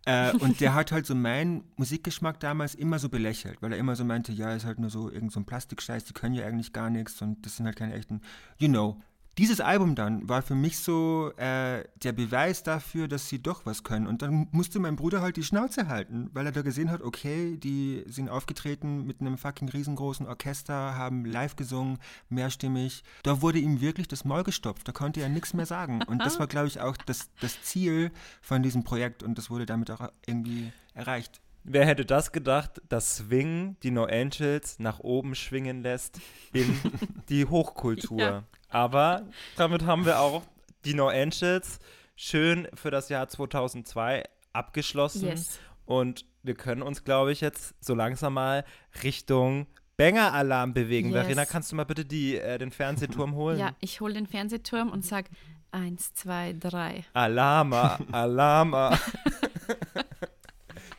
[0.06, 3.96] äh, und der hat halt so meinen Musikgeschmack damals immer so belächelt, weil er immer
[3.96, 6.74] so meinte, ja, ist halt nur so irgend so ein Plastikscheiß, die können ja eigentlich
[6.74, 8.22] gar nichts und das sind halt keine echten,
[8.58, 9.02] you know.
[9.38, 13.84] Dieses Album dann war für mich so äh, der Beweis dafür, dass sie doch was
[13.84, 14.06] können.
[14.06, 17.58] Und dann musste mein Bruder halt die Schnauze halten, weil er da gesehen hat, okay,
[17.58, 21.98] die sind aufgetreten mit einem fucking riesengroßen Orchester, haben live gesungen,
[22.30, 23.04] mehrstimmig.
[23.24, 26.04] Da wurde ihm wirklich das Maul gestopft, da konnte er nichts mehr sagen.
[26.04, 28.12] Und das war, glaube ich, auch das, das Ziel
[28.42, 31.42] von diesem Projekt und das wurde damit auch irgendwie erreicht.
[31.64, 36.20] Wer hätte das gedacht, dass Swing die No Angels nach oben schwingen lässt
[36.52, 36.78] in
[37.30, 38.20] die Hochkultur?
[38.20, 38.44] Ja.
[38.70, 39.24] Aber
[39.56, 40.44] damit haben wir auch
[40.84, 41.80] die No Angels
[42.16, 45.28] schön für das Jahr 2002 abgeschlossen.
[45.28, 45.60] Yes.
[45.86, 48.66] Und wir können uns, glaube ich, jetzt so langsam mal
[49.04, 51.12] Richtung Banger-Alarm bewegen.
[51.12, 51.22] Yes.
[51.22, 53.60] Verena, kannst du mal bitte die, äh, den Fernsehturm holen?
[53.60, 55.30] Ja, ich hole den Fernsehturm und sag
[55.72, 57.06] eins, zwei, drei.
[57.14, 58.98] Alarma, Alarma.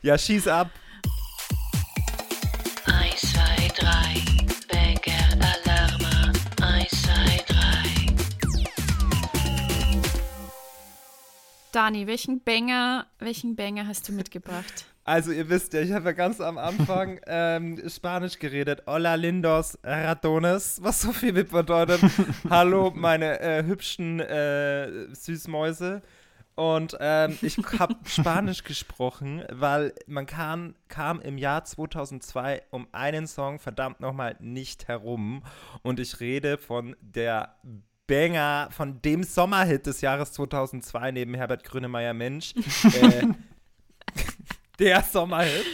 [0.05, 0.71] ja, schieß ab.
[2.85, 3.89] 1, 2, 3,
[4.71, 6.33] Banger Alarma.
[6.61, 7.11] 1, 2,
[7.47, 7.55] 3.
[11.73, 14.85] Dani, welchen Banger, welchen Banger hast du mitgebracht?
[15.05, 18.83] Also ihr wisst ja, ich habe ja ganz am Anfang ähm, Spanisch geredet.
[18.87, 22.01] Hola lindos ratones, was so viel bedeutet.
[22.51, 26.03] Hallo meine äh, hübschen äh, Süßmäuse.
[26.55, 33.27] Und ähm, ich habe Spanisch gesprochen, weil man kann, kam im Jahr 2002 um einen
[33.27, 35.43] Song verdammt nochmal nicht herum.
[35.83, 37.57] Und ich rede von der
[38.07, 42.55] Banger, von dem Sommerhit des Jahres 2002 neben Herbert Grönemeyer Mensch.
[43.01, 43.27] äh,
[44.79, 45.67] der Sommerhit.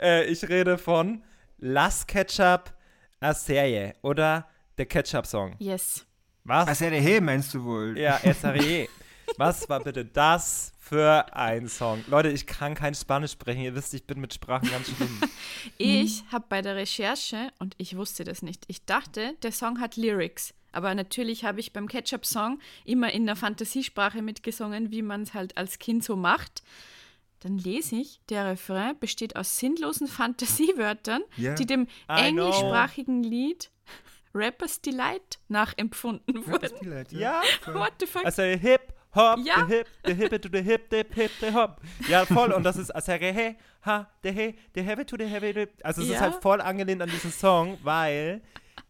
[0.00, 1.22] Äh, ich rede von
[1.58, 2.72] Las Ketchup
[3.20, 4.46] a Serie oder
[4.78, 5.54] der Ketchup-Song.
[5.58, 6.06] Yes.
[6.44, 6.78] Was?
[6.78, 7.98] Der Hey, meinst du wohl?
[7.98, 8.88] Ja, SRE.
[9.36, 12.04] Was war bitte das für ein Song?
[12.08, 13.62] Leute, ich kann kein Spanisch sprechen.
[13.62, 15.20] Ihr wisst, ich bin mit Sprachen ganz schlimm.
[15.78, 19.96] Ich habe bei der Recherche, und ich wusste das nicht, ich dachte, der Song hat
[19.96, 20.54] Lyrics.
[20.72, 25.56] Aber natürlich habe ich beim Ketchup-Song immer in der Fantasiesprache mitgesungen, wie man es halt
[25.56, 26.62] als Kind so macht.
[27.40, 31.54] Dann lese ich, der Refrain besteht aus sinnlosen Fantasiewörtern, Ja.
[31.54, 32.16] die dem I know.
[32.16, 33.70] englischsprachigen Lied
[34.34, 37.06] Rappers Delight nachempfunden wurden.
[37.10, 37.42] Ja.
[37.66, 38.24] What the fuck?
[38.24, 39.66] Also Hip, Hop, Ja.
[39.66, 41.80] the Hip, the Hip to the Hip, the Hip, the Hop.
[42.08, 42.52] Ja, voll.
[42.52, 45.52] Und das ist Asere He, Ha, the He, the Heavy to the Heavy.
[45.52, 46.20] the- Also es ist Ja.
[46.20, 48.40] halt voll angelehnt an diesen Song, weil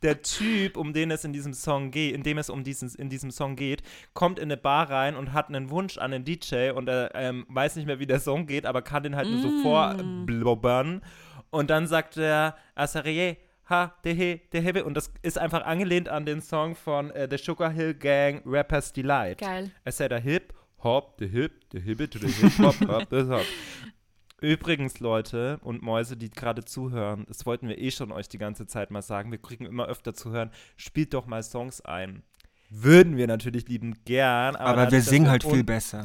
[0.02, 3.08] der Typ, um den es in diesem Song geht, in dem es um diesen, in
[3.08, 3.82] diesem Song geht,
[4.14, 7.46] kommt in eine Bar rein und hat einen Wunsch an den DJ und er ähm,
[7.48, 11.02] weiß nicht mehr, wie der Song geht, aber kann den halt nur so vorblubbern.
[11.50, 13.36] Und dann sagt er, Asare
[13.72, 14.84] Ha, de he, de hebe.
[14.84, 18.92] Und das ist einfach angelehnt an den Song von äh, The Sugar Hill Gang, Rapper's
[18.92, 19.38] Delight.
[19.38, 19.70] Geil.
[19.82, 20.52] Es sei der Hip,
[20.84, 23.46] Hop, the Hip, the Hip to the Hip, Hop, Hop, the Hop.
[24.42, 28.66] Übrigens, Leute und Mäuse, die gerade zuhören, das wollten wir eh schon euch die ganze
[28.66, 29.30] Zeit mal sagen.
[29.30, 32.24] Wir kriegen immer öfter zu hören, spielt doch mal Songs ein.
[32.68, 34.54] Würden wir natürlich liebend gern.
[34.54, 36.04] Aber, Aber wir singen halt viel besser.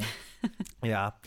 [0.84, 1.20] ja.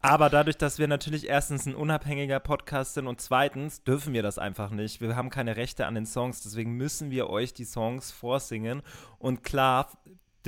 [0.00, 4.38] Aber dadurch, dass wir natürlich erstens ein unabhängiger Podcast sind und zweitens dürfen wir das
[4.38, 5.00] einfach nicht.
[5.00, 8.82] Wir haben keine Rechte an den Songs, deswegen müssen wir euch die Songs vorsingen.
[9.18, 9.90] Und klar,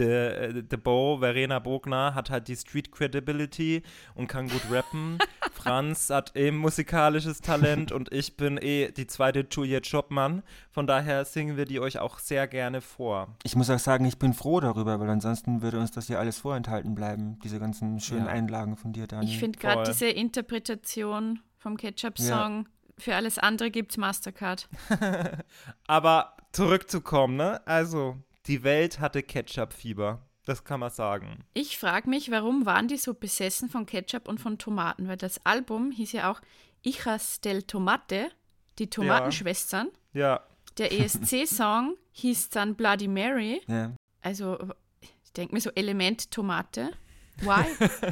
[0.01, 3.83] de, de Bo, Verena Bogner, hat halt die Street Credibility
[4.15, 5.19] und kann gut rappen.
[5.53, 10.43] Franz hat eben musikalisches Talent und ich bin eh die zweite Juliette Schoppmann.
[10.71, 13.29] Von daher singen wir die euch auch sehr gerne vor.
[13.43, 16.39] Ich muss auch sagen, ich bin froh darüber, weil ansonsten würde uns das hier alles
[16.39, 18.33] vorenthalten bleiben, diese ganzen schönen Ja.
[18.33, 19.27] Einlagen von dir, Dani.
[19.27, 22.67] Ich finde gerade diese Interpretation vom Ketchup-Song,
[23.01, 24.69] für alles andere gibt's Mastercard.
[25.87, 27.67] Aber zurückzukommen, ne?
[27.67, 30.26] Also, die Welt hatte Ketchup-Fieber.
[30.47, 31.45] Das kann man sagen.
[31.55, 35.07] Ich frage mich, warum waren die so besessen von Ketchup und von Tomaten?
[35.07, 36.41] Weil das Album hieß ja auch
[36.82, 38.30] Hijas del Tomate,
[38.78, 39.88] die Tomatenschwestern.
[40.12, 40.43] Ja.
[40.78, 43.61] Der ESC-Song hieß dann Bloody Mary.
[43.68, 44.59] ja, Also,
[45.01, 46.93] ich denke mir so Element Tomate.
[47.41, 47.64] Why?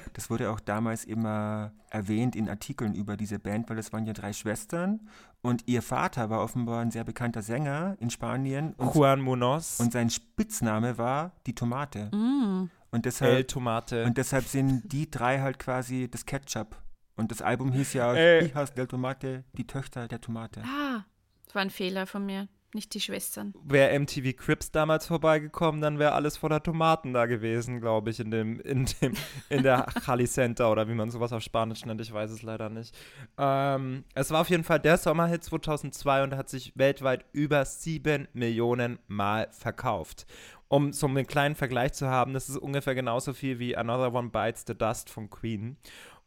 [0.12, 4.12] das wurde auch damals immer erwähnt in Artikeln über diese Band, weil das waren ja
[4.12, 5.08] drei Schwestern
[5.42, 9.92] und ihr Vater war offenbar ein sehr bekannter Sänger in Spanien und, Juan Munoz, und
[9.92, 12.10] sein Spitzname war die Tomate.
[12.12, 12.70] mm.
[12.90, 14.04] Und El deshalb, Tomate.
[14.04, 16.76] und deshalb sind die drei halt quasi das Ketchup.
[17.16, 18.48] Und das Album hieß ja auch Ey.
[18.48, 20.62] Hijas del Tomate, die Töchter der Tomate.
[20.64, 21.04] Ah,
[21.44, 22.48] das war ein Fehler von mir.
[22.74, 23.54] Nicht die Schwestern.
[23.64, 28.30] Wäre MTV Crips damals vorbeigekommen, dann wäre alles voller Tomaten da gewesen, glaube ich, in
[28.30, 29.14] dem, in dem,
[29.48, 32.68] in der Jali Center oder wie man sowas auf Spanisch nennt, ich weiß es leider
[32.68, 32.94] nicht.
[33.38, 38.28] Ähm, es war auf jeden Fall der Sommerhit 2002 und hat sich weltweit über sieben
[38.34, 40.26] Millionen Mal verkauft.
[40.68, 44.28] Um so einen kleinen Vergleich zu haben, das ist ungefähr genauso viel wie Another One
[44.28, 45.78] Bites the Dust von Queen.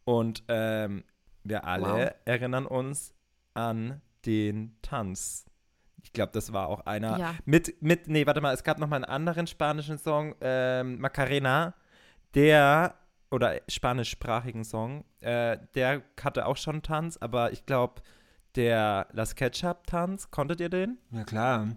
[0.05, 1.03] Und ähm,
[1.43, 2.11] wir alle Wow.
[2.25, 3.13] erinnern uns
[3.53, 5.45] an den Tanz
[6.03, 7.17] Ich glaube, das war auch einer.
[7.17, 7.35] Ja.
[7.45, 11.73] Mit, mit, nee, warte mal, es gab noch mal einen anderen spanischen Song, ähm, Macarena,
[12.33, 12.95] der,
[13.29, 18.01] oder spanischsprachigen Song, äh, der hatte auch schon Tanz, aber ich glaube,
[18.55, 20.97] der Las Ketchup-Tanz, konntet ihr den?
[21.11, 21.67] Ja, klar.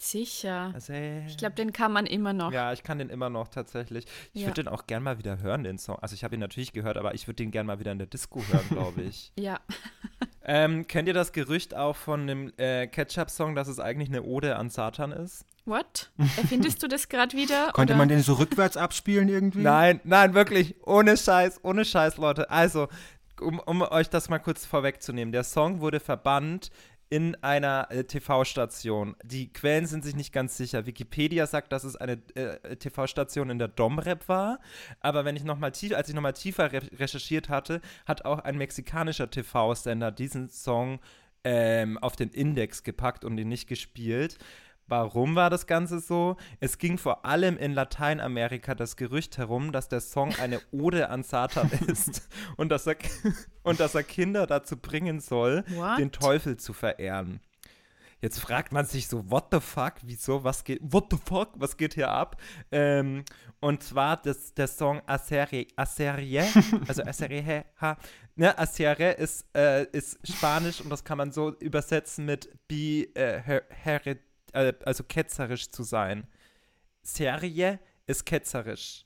[0.00, 0.72] Sicher.
[0.88, 2.52] Äh, Ich glaube, den kann man immer noch.
[2.52, 4.06] ja, ich kann den immer noch tatsächlich.
[4.32, 4.48] Ich Ja.
[4.48, 5.98] würde den auch gern mal wieder hören, den Song.
[6.00, 8.06] Also ich habe ihn natürlich gehört, aber ich würde den gern mal wieder in der
[8.06, 9.32] Disco hören, glaube ich.
[9.38, 9.60] Ja.
[10.44, 14.56] ähm, kennt ihr das Gerücht auch von dem äh, Ketchup-Song, dass es eigentlich eine Ode
[14.56, 15.44] an Satan ist?
[15.66, 16.10] What?
[16.38, 17.70] Erfindest du das gerade wieder?
[17.72, 17.98] Konnte oder?
[17.98, 19.60] man den so rückwärts abspielen irgendwie?
[19.60, 20.74] Nein, nein, wirklich.
[20.86, 22.50] Ohne Scheiß, ohne Scheiß, Leute.
[22.50, 22.88] Also,
[23.40, 25.32] um, um euch das mal kurz vorwegzunehmen.
[25.32, 26.70] Der Song wurde verbannt
[27.10, 29.16] in einer äh, TV-Station.
[29.24, 30.86] Die Quellen sind sich nicht ganz sicher.
[30.86, 34.60] Wikipedia sagt, dass es eine äh, TV-Station in der Domrep war.
[35.00, 38.38] Aber wenn ich noch mal tief, als ich nochmal tiefer re recherchiert hatte, hat auch
[38.38, 41.00] ein mexikanischer TV-Sender diesen Song
[41.42, 44.38] ähm, auf den Index gepackt und ihn nicht gespielt.
[44.90, 46.36] Warum war das Ganze so?
[46.58, 51.22] Es ging vor allem in Lateinamerika das Gerücht herum, dass der Song eine Ode an
[51.22, 52.96] Satan ist und dass er,
[53.62, 56.00] und dass er Kinder dazu bringen soll, What?
[56.00, 57.40] den Teufel zu verehren.
[58.20, 61.76] Jetzt fragt man sich so, what the fuck, wieso, was geht, what the fuck, was
[61.76, 62.36] geht hier ab?
[62.72, 63.24] Ähm,
[63.60, 66.44] und zwar das, der Song Aserie, Aserie
[66.88, 67.96] also Aserie, ha,
[68.34, 73.40] ne, Aserie ist, äh, ist Spanisch und das kann man so übersetzen mit be, äh,
[73.40, 74.18] her, heret,
[74.54, 76.26] äh, also ketzerisch zu sein.
[77.02, 79.04] Serie ist ketzerisch.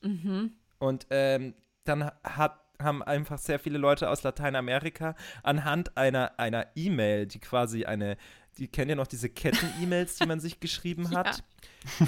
[0.78, 7.26] Und ähm, dann hat, haben einfach sehr viele Leute aus Lateinamerika anhand einer einer E-Mail,
[7.26, 8.16] die quasi eine,
[8.58, 11.44] die kennt ihr noch diese Ketten-E-Mails, die man sich geschrieben hat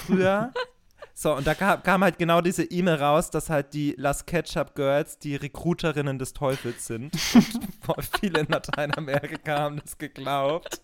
[0.06, 0.52] früher.
[1.18, 4.74] So, und da kam, kam halt genau diese E-Mail raus, dass halt die Las Ketchup
[4.74, 7.16] Girls die Recruiterinnen des Teufels sind.
[7.86, 10.82] Und viele in Lateinamerika haben das geglaubt.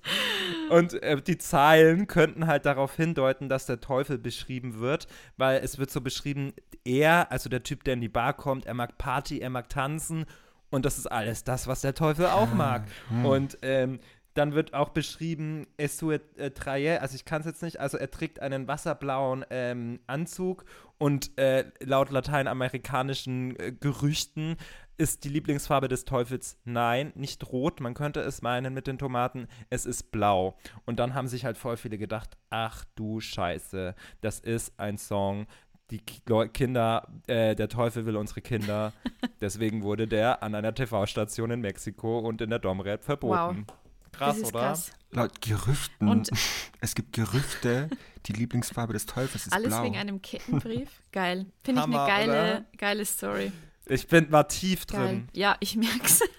[0.70, 5.06] Und äh, die Zeilen könnten halt darauf hindeuten, dass der Teufel beschrieben wird,
[5.36, 8.72] weil es wird so beschrieben, er, also der Typ, der in die Bar kommt, er
[8.72, 10.24] mag Party, er mag tanzen
[10.70, 12.84] und das ist alles das, was der Teufel auch mag.
[13.22, 14.00] Und ähm,
[14.34, 17.98] dann wird auch beschrieben, es sue äh, traje, also ich kann es jetzt nicht, also
[17.98, 20.64] er trägt einen wasserblauen ähm, Anzug
[20.98, 24.56] und äh, laut lateinamerikanischen äh, Gerüchten
[24.98, 29.48] ist die Lieblingsfarbe des Teufels nein, nicht rot, man könnte es meinen mit den Tomaten,
[29.68, 30.56] es ist blau.
[30.84, 35.46] Und dann haben sich halt voll viele gedacht, ach du Scheiße, das ist ein Song,
[35.90, 38.92] die Kinder, äh, der Teufel will unsere Kinder.
[39.40, 43.66] Deswegen wurde der an einer TV-Station in Mexiko und in der Domrep verboten.
[44.12, 44.60] Krass, das ist oder?
[44.60, 44.92] krass.
[45.10, 46.08] Laut Gerüchten.
[46.08, 46.30] Und-
[46.80, 47.90] es gibt Gerüchte,
[48.26, 49.82] die Lieblingsfarbe des Teufels ist Alles blau.
[49.84, 50.88] wegen einem Kettenbrief.
[51.12, 51.46] Geil.
[51.64, 52.64] Finde ich eine geile, oder?
[52.78, 53.52] geile Story.
[53.86, 55.06] Ich bin mal tief Geil.
[55.06, 55.28] drin.
[55.32, 56.20] Ja, ich merk's.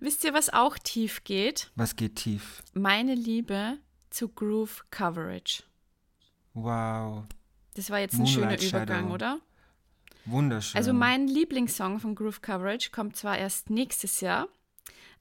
[0.00, 1.70] Wisst ihr, was auch tief geht?
[1.74, 2.62] Was geht tief?
[2.74, 3.78] Meine Liebe
[4.10, 5.64] zu Groove Coverage.
[6.54, 7.24] Wow.
[7.74, 9.40] Das war jetzt ein schöner Übergang, oder?
[10.24, 10.76] Wunderschön.
[10.76, 14.48] Also mein Lieblingssong von Groove Coverage kommt zwar erst nächstes Jahr,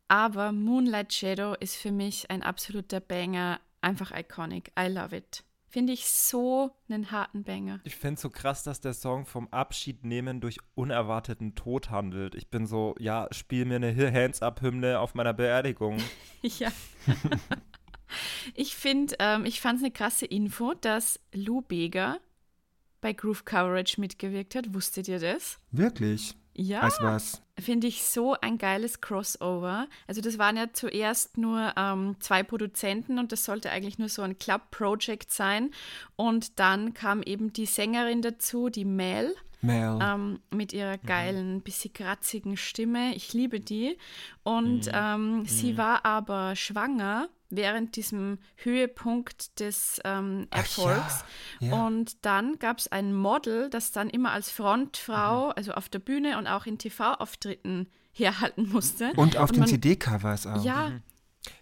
[0.08, 4.72] aber Moonlight Shadow ist für mich ein absoluter Banger, einfach iconic.
[4.80, 5.44] I love it.
[5.70, 7.82] Finde ich so einen harten Banger.
[7.84, 12.36] Ich finde es so krass, dass der Song vom Abschied nehmen durch unerwarteten Tod handelt.
[12.36, 15.98] Ich bin so, ja, spiel mir eine Hands-Up-Hymne auf meiner Beerdigung.
[16.42, 16.72] Ja.
[18.54, 22.20] ich finde, ähm, ich fand es eine krasse Info, dass Lou Bega
[23.02, 24.74] bei Groove Coverage mitgewirkt hat.
[24.74, 25.60] Wusstet ihr das?
[25.72, 26.36] Wirklich?
[26.58, 26.82] Ja.
[26.82, 27.42] Als was?
[27.60, 29.88] Finde ich so ein geiles Crossover.
[30.08, 34.24] Also das waren ja zuerst nur ähm, zwei Produzenten und das sollte eigentlich nur so
[34.24, 35.72] ein Club-Project sein.
[36.16, 40.00] Und dann kam eben die Sängerin dazu, die Mel, Mel.
[40.02, 43.16] ähm, mit ihrer geilen, bisschen kratzigen Stimme.
[43.16, 43.98] Ich liebe die.
[44.44, 51.24] Und ähm, sie war aber schwanger während diesem Höhepunkt des ähm, Ach Erfolgs.
[51.60, 51.86] ja, ja.
[51.88, 56.38] Und dann gab es ein Model, das dann immer als Frontfrau, also auf der Bühne
[56.38, 59.12] und auch in TV-Auftritten herhalten musste.
[59.16, 60.64] Und auf den man- CD-Covers auch.
[60.64, 60.92] Ja,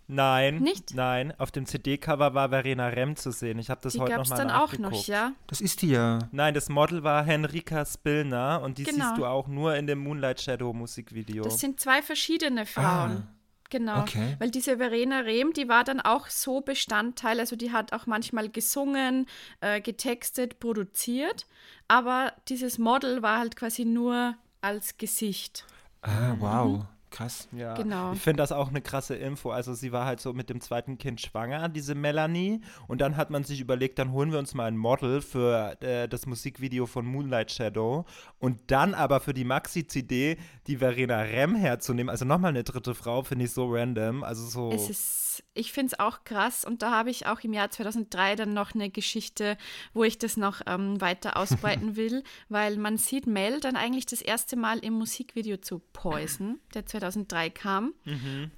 [0.08, 0.60] Nein.
[0.60, 0.94] Nicht?
[0.94, 3.58] Nein, auf dem CD-Cover war Verena Rem zu sehen.
[3.60, 4.92] Ich habe das die heute gab es nochmal dann auch nachgeguckt.
[4.94, 5.32] noch, ja.
[5.48, 6.20] Das ist die ja.
[6.32, 9.06] Nein, das Model war Henrika Spillner und die Genau.
[9.06, 11.44] siehst du auch nur in dem Moonlight Shadow Musikvideo.
[11.44, 12.86] Das sind zwei verschiedene Frauen.
[12.86, 13.28] Ah,
[13.70, 14.36] Genau, okay.
[14.40, 18.50] weil diese Verena Rehm, die war dann auch so Bestandteil, also die hat auch manchmal
[18.50, 19.26] gesungen,
[19.60, 21.48] äh, getextet, produziert,
[21.88, 25.66] aber dieses Model war halt quasi nur als Gesicht.
[26.02, 26.86] Ah, wow.
[27.16, 27.48] Krass.
[27.54, 28.12] Ja, Genau.
[28.12, 29.52] Ich finde das auch eine krasse Info.
[29.52, 32.60] Also sie war halt so mit dem zweiten Kind schwanger, diese Melanie.
[32.88, 36.10] Und dann hat man sich überlegt, dann holen wir uns mal ein Model für äh,
[36.10, 38.04] das Musikvideo von Moonlight Shadow.
[38.40, 40.38] Und dann aber für die Maxi-CD
[40.68, 42.10] die Verena Rem herzunehmen.
[42.10, 44.24] Also nochmal eine dritte Frau, finde ich so random.
[44.24, 44.72] Also so.
[44.72, 48.36] Es ist ich finde es auch krass und da habe ich auch im Jahr 2003
[48.36, 49.58] dann noch eine Geschichte,
[49.94, 54.22] wo ich das noch ähm, weiter ausbreiten will, weil man sieht Mel dann eigentlich das
[54.22, 57.94] erste Mal im Musikvideo zu Poison, der 2003 kam.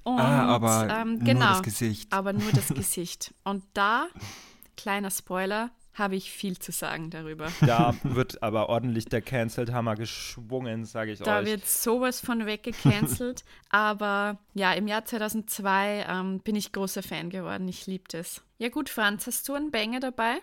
[0.03, 2.11] Und, ah, aber ähm, nur genau, das Gesicht.
[2.11, 3.33] aber nur das Gesicht.
[3.43, 4.07] Und da,
[4.77, 7.47] kleiner Spoiler, habe ich viel zu sagen darüber.
[7.61, 11.45] Da wird aber ordentlich der Cancelled Hammer geschwungen, sage ich Da euch.
[11.45, 13.43] wird sowas von weggecancelt.
[13.69, 17.67] aber ja, im Jahr 2002 ähm, bin ich großer Fan geworden.
[17.67, 18.41] Ich liebe das.
[18.59, 20.37] Ja gut, Franz, hast du einen Banger dabei?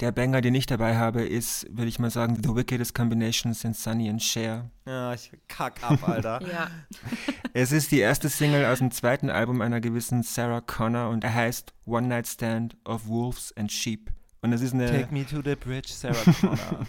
[0.00, 3.82] Der Banger, den ich dabei habe, ist, würde ich mal sagen, The Wickedest Combination since
[3.82, 4.70] Sunny and Cher.
[4.86, 6.40] ja, ich kack ab, Alter.
[6.50, 6.70] Ja.
[7.52, 11.34] Es ist die erste Single aus dem zweiten Album einer gewissen Sarah Connor und er
[11.34, 14.10] heißt One Night Stand of Wolves and Sheep.
[14.42, 16.86] Und es ist eine, Take me to the bridge, Sarah Connor.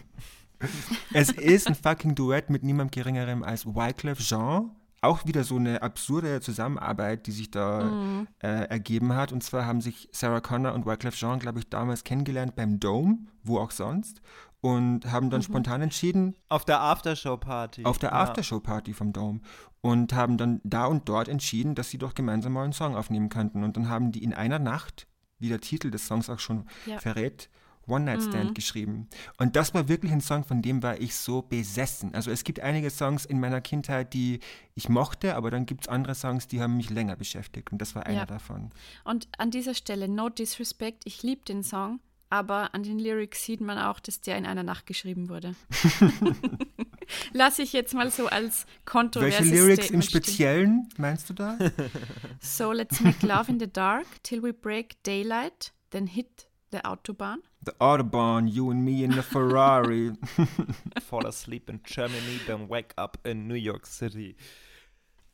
[1.14, 4.72] es ist ein fucking Duett mit niemand geringerem als Wyclef Jean.
[5.02, 9.34] Auch wieder so eine absurde Zusammenarbeit, die sich da äh, ergeben hat.
[9.34, 13.18] Und zwar haben sich Sarah Connor und Wyclef Jean, glaube ich, damals kennengelernt beim Dome,
[13.44, 14.22] wo auch sonst,
[14.62, 17.84] und haben dann spontan entschieden, Auf der Aftershow-Party.
[17.84, 18.22] auf der Ja.
[18.24, 19.42] Aftershow-Party vom Dome
[19.82, 23.28] und haben dann da und dort entschieden, dass sie doch gemeinsam mal einen Song aufnehmen
[23.28, 23.66] könnten.
[23.66, 25.06] Und dann haben die in einer Nacht,
[25.44, 26.98] wie der Titel des Songs auch schon Ja.
[27.00, 27.50] verrät,
[27.86, 29.10] One Night Stand geschrieben.
[29.38, 32.16] Und das war wirklich ein Song, von dem war ich so besessen.
[32.16, 34.40] Also es gibt einige Songs in meiner Kindheit, die
[34.74, 37.74] ich mochte, aber dann gibt es andere Songs, die haben mich länger beschäftigt.
[37.74, 38.26] Und das war einer Ja.
[38.26, 38.72] davon.
[39.04, 43.60] Und an dieser Stelle, no disrespect, ich liebe den Song, aber an den Lyrics sieht
[43.60, 45.54] man auch, dass der in einer Nacht geschrieben wurde.
[47.34, 50.22] Lass ich jetzt mal so als kontroverses Welche Lyrics im Statement stehen.
[50.24, 51.58] Speziellen meinst du da?
[52.42, 57.38] So let's make love in the dark till we break daylight, then hit the Autobahn.
[57.66, 60.14] The Autobahn, you and me in the Ferrari.
[61.08, 64.36] Fall asleep in Germany, then wake up in New York City.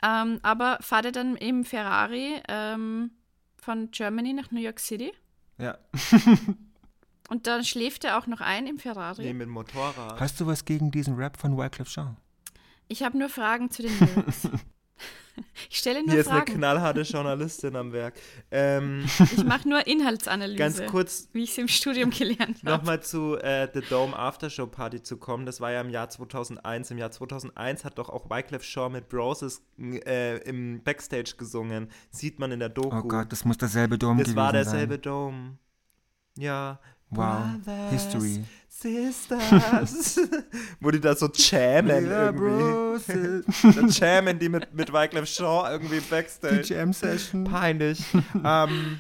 [0.03, 3.11] Ähm, aber fahrt er dann im Ferrari ähm,
[3.57, 5.11] von Germany nach New York City?
[5.57, 5.77] ja.
[7.30, 9.21] Und dann schläft er auch noch ein im Ferrari?
[9.23, 10.19] Nee, mit dem Motorrad.
[10.19, 12.17] Hast du was gegen diesen Rap von Wyclef Jean?
[12.88, 14.49] Ich habe nur Fragen zu den Lyrics.
[15.69, 16.55] ich stelle nur Hier ist eine Fragen.
[16.55, 18.15] knallharte Journalistin am Werk.
[18.49, 19.05] Ähm,
[19.38, 22.77] Ich mache nur Inhaltsanalyse, ganz kurz wie ich es im Studium gelernt habe.
[22.77, 25.45] nochmal zu äh, The Dome Aftershow Party zu kommen.
[25.45, 26.89] Das war ja im Jahr 2001.
[26.89, 31.89] Im Jahr 2001 hat doch auch Wyclef Shaw mit Broses äh, im Backstage gesungen.
[32.09, 32.97] Sieht man in der Doku.
[32.97, 34.63] Oh Gott, das muss derselbe Dom das gewesen war sein.
[34.63, 35.59] derselbe Dome.
[36.38, 36.80] Ja.
[37.12, 38.43] Wow, Brothers, History.
[38.68, 40.20] Sisters.
[40.80, 43.53] Wo die da so jammen Ja, irgendwie.
[43.53, 46.62] Bros, Da jammen die mit, mit Wyclef Shaw irgendwie die Backstage.
[46.64, 47.43] Jam-Session.
[47.45, 48.01] Peinlich.
[48.43, 48.99] ähm,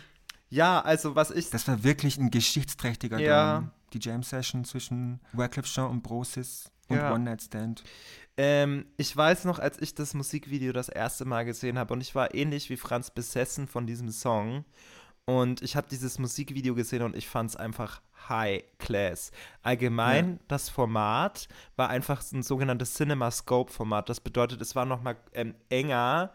[0.49, 3.59] ja, also was ich Das war wirklich ein geschichtsträchtiger Ja.
[3.59, 3.71] Dom.
[3.93, 7.13] Die Jam-Session zwischen Wyclef Jean und Brosis und Ja.
[7.13, 7.83] One Night Stand.
[8.37, 12.15] Ähm, ich weiß noch, als ich das Musikvideo das erste Mal gesehen habe und ich
[12.15, 14.63] war ähnlich wie Franz besessen von diesem Song.
[15.25, 19.31] Und ich habe dieses Musikvideo gesehen und ich fand es einfach High Class.
[19.61, 24.09] Allgemein, das Format war einfach ein sogenanntes Cinema-Scope-Format.
[24.09, 26.33] Das bedeutet, es war nochmal ähm, enger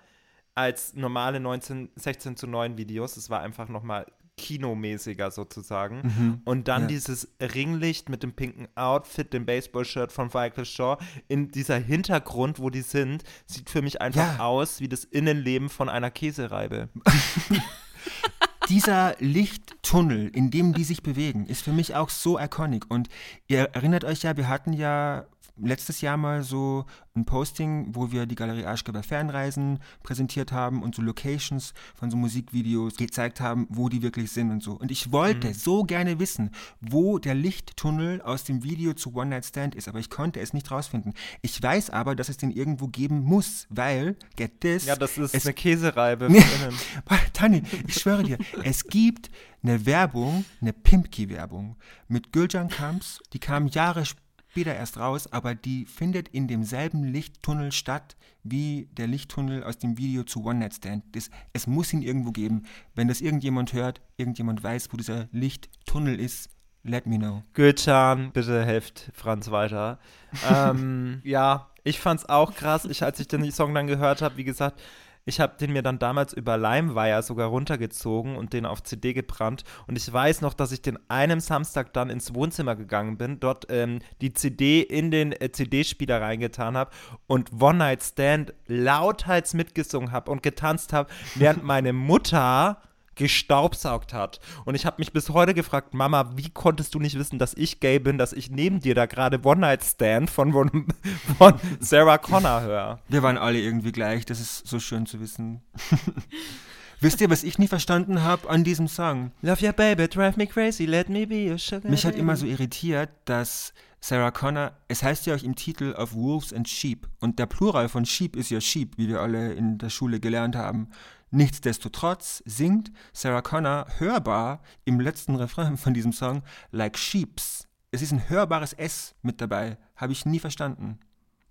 [0.55, 3.17] als normale 19, 16 zu 9 Videos.
[3.17, 4.07] Es war einfach nochmal
[4.37, 6.43] kinomäßiger sozusagen.
[6.45, 6.89] Und dann Ja.
[6.89, 10.97] dieses Ringlicht mit dem pinken Outfit, dem Baseballshirt von Wyclef Shaw,
[11.29, 14.45] in dieser Hintergrund, wo die sind, sieht für mich einfach Ja.
[14.45, 16.89] aus wie das Innenleben von einer Käsereibe.
[18.69, 22.91] Dieser Lichttunnel, in dem die sich bewegen, ist für mich auch so iconic.
[22.91, 23.09] Und
[23.47, 25.27] ihr erinnert euch ja, wir hatten ja
[25.57, 26.85] letztes Jahr mal so
[27.15, 32.17] ein Posting, wo wir die Galerie Aschgeber Fernreisen präsentiert haben und so Locations von so
[32.17, 34.73] Musikvideos gezeigt haben, wo die wirklich sind und so.
[34.73, 36.51] Und ich wollte so gerne wissen,
[36.81, 40.53] wo der Lichttunnel aus dem Video zu One Night Stand ist, aber ich konnte es
[40.53, 41.15] nicht rausfinden.
[41.43, 45.35] Ich weiß aber, dass es den irgendwo geben muss, weil, get this, Ja, das ist
[45.35, 46.29] es eine Käsereibe.
[47.33, 49.31] Tani, ich schwöre dir, es gibt
[49.63, 51.77] eine Werbung, eine Pimpki-Werbung
[52.09, 54.24] mit Gülcan Kamps, die kam Jahre später
[54.63, 60.23] erst raus, aber die findet in demselben Lichttunnel statt wie der Lichttunnel aus dem Video
[60.23, 61.05] zu One Night Stand.
[61.13, 62.65] Das, es muss ihn irgendwo geben.
[62.95, 66.51] Wenn das irgendjemand hört, irgendjemand weiß, wo dieser Lichttunnel ist,
[66.85, 67.43] let me know.
[67.55, 69.99] Gülcan, bitte helft Franz weiter.
[70.51, 72.85] ähm, ja, ich fand's auch krass.
[72.85, 74.81] Ich, als ich den Song dann gehört habe, wie gesagt,
[75.27, 79.65] ich habe den mir dann damals über LimeWire sogar runtergezogen und den auf CD gebrannt.
[79.87, 83.67] Und ich weiß noch, dass ich den einem Samstag dann ins Wohnzimmer gegangen bin, dort
[83.71, 86.91] ähm, die CD in den äh, CD-Spieler reingetan habe
[87.27, 92.81] und One Night Stand lauthals mitgesungen habe und getanzt habe, während meine Mutter
[93.15, 94.41] gestaubsaugt hat.
[94.65, 97.81] Und ich habe mich bis heute gefragt, Mama, wie konntest du nicht wissen, dass ich
[97.81, 100.53] gay bin, dass ich neben dir da gerade One Night Stand von,
[101.39, 102.99] von, Sarah Connor höre?
[103.09, 105.63] Wir waren alle irgendwie gleich, das ist so schön zu wissen.
[107.01, 109.33] Wisst ihr, was ich nie verstanden habe an diesem Song?
[109.43, 112.47] Love your baby, drive me crazy, let me be your sugar Mich hat immer so
[112.47, 117.39] irritiert, dass Sarah Connor, es heißt ja auch im Titel of Wolves and Sheep und
[117.39, 120.89] der Plural von Sheep ist ja Sheep, wie wir alle in der Schule gelernt haben.
[121.35, 127.67] Nichtsdestotrotz singt Sarah Connor hörbar im letzten Refrain von diesem Song like Sheeps.
[127.91, 129.77] Es ist ein hörbares S mit dabei.
[129.97, 131.01] Habe ich nie verstanden.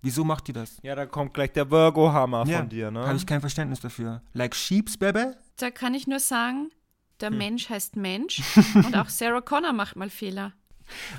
[0.00, 0.78] Wieso macht die das?
[0.82, 3.06] Ja, da kommt gleich der Virgo-Hammer von dir, ne?
[3.06, 4.22] Habe ich kein Verständnis dafür.
[4.32, 5.32] Like Sheeps, Baby?
[5.58, 6.70] Da kann ich nur sagen,
[7.20, 7.36] der Hm.
[7.38, 8.40] Mensch heißt Mensch
[8.74, 10.54] und auch Sarah Connor macht mal Fehler.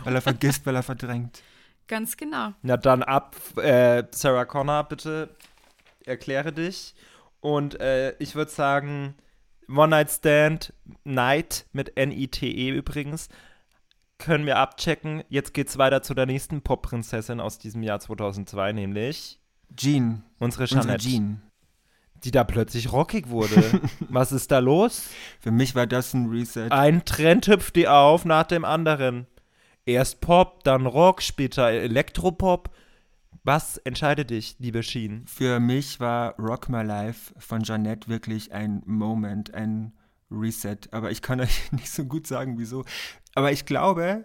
[0.03, 1.43] Weil er vergisst, weil er verdrängt.
[1.88, 2.53] Ganz genau.
[2.63, 5.30] Na dann ab, äh, Sarah Connor, bitte
[6.03, 6.95] erkläre dich.
[7.45, 9.13] Und äh, ich würde sagen,
[9.69, 10.73] One Night Stand,
[11.03, 13.29] Night mit N-I-T-E übrigens,
[14.17, 15.23] können wir abchecken.
[15.29, 19.39] Jetzt geht's weiter zu der nächsten Pop-Prinzessin aus diesem Jahr 2002, nämlich
[19.77, 20.23] Jean.
[20.39, 21.41] unsere Unsere Jeanette, Jean.
[22.23, 23.79] die da plötzlich rockig wurde.
[24.09, 25.03] Was ist da los?
[25.39, 26.71] Für mich war das ein Reset.
[26.71, 29.27] Ein Trend hüpft die auf nach dem anderen.
[29.85, 32.71] Erst Pop, dann Rock, später Elektropop.
[33.47, 35.27] Was entscheidet dich, liebe Sheen?
[35.27, 39.93] Für mich war Rock My Life von Jeanette wirklich ein Moment, ein
[40.31, 40.79] Reset.
[40.89, 42.85] Aber ich kann euch nicht so gut sagen, wieso.
[43.35, 44.23] Aber ich glaube,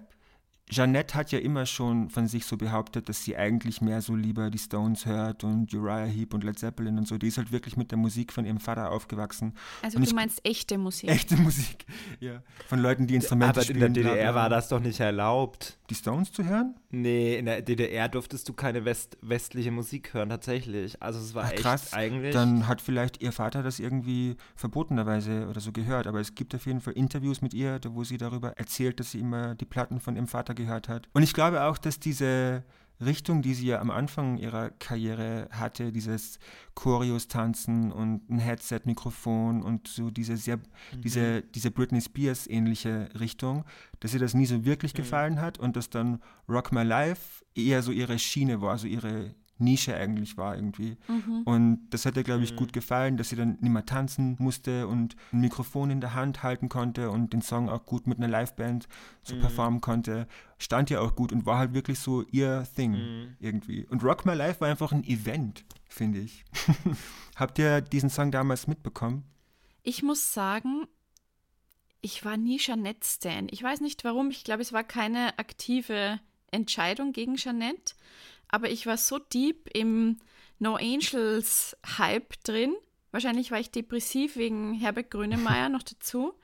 [0.70, 4.50] Jeanette hat ja immer schon von sich so behauptet, dass sie eigentlich mehr so lieber
[4.50, 7.18] die Stones hört und Uriah Heep und Led Zeppelin und so.
[7.18, 9.54] Die ist halt wirklich mit der Musik von ihrem Vater aufgewachsen.
[9.82, 11.10] Also Und du ich- meinst echte Musik.
[11.10, 11.84] Echte Musik,
[12.20, 12.42] ja.
[12.68, 13.94] Von Leuten, die Instrumente Aber in spielen.
[13.94, 14.42] der bla, DDR bla.
[14.42, 15.76] war das doch nicht erlaubt.
[15.90, 16.76] Die Stones zu hören?
[16.90, 21.02] Nee, in der DDR durftest du keine West westliche Musik hören, tatsächlich.
[21.02, 21.92] Also es war Ach, echt krass.
[21.92, 22.32] eigentlich.
[22.32, 26.06] Dann hat vielleicht ihr Vater das irgendwie verbotenerweise oder so gehört.
[26.06, 29.18] Aber es gibt auf jeden Fall Interviews mit ihr, wo sie darüber erzählt, dass sie
[29.18, 31.08] immer die Platten von ihrem Vater gehört hat.
[31.12, 32.64] Und ich glaube auch, dass diese
[33.00, 36.38] Richtung, die sie ja am Anfang ihrer Karriere hatte, dieses
[36.74, 40.58] Choreos-Tanzen und ein Headset-Mikrofon und so diese sehr,
[41.02, 43.64] diese, diese Britney Spears-ähnliche Richtung,
[44.00, 47.82] dass ihr das nie so wirklich gefallen hat und dass dann Rock My Life eher
[47.82, 50.96] so ihre Schiene war, so ihre Nische eigentlich war irgendwie.
[51.44, 54.86] Und das hat ihr, glaube ich, gut gefallen, dass sie dann nicht mehr tanzen musste
[54.88, 58.28] und ein Mikrofon in der Hand halten konnte und den Song auch gut mit einer
[58.28, 58.88] Liveband
[59.22, 60.26] so performen konnte.
[60.58, 63.86] Stand ja auch gut und war halt wirklich so ihr Thing irgendwie.
[63.86, 66.44] Und Rock My Life war einfach ein Event, finde ich.
[67.36, 69.24] Habt ihr diesen Song damals mitbekommen?
[69.82, 70.86] Ich muss sagen,
[72.02, 73.46] ich war nie Jeanette Stan.
[73.50, 74.30] Ich weiß nicht warum.
[74.30, 77.94] Ich glaube, es war keine aktive Entscheidung gegen Jeanette.
[78.50, 80.18] Aber ich war so deep im
[80.58, 82.74] No Angels Hype drin.
[83.12, 86.34] Wahrscheinlich war ich depressiv wegen Herbert Grönemeyer noch dazu.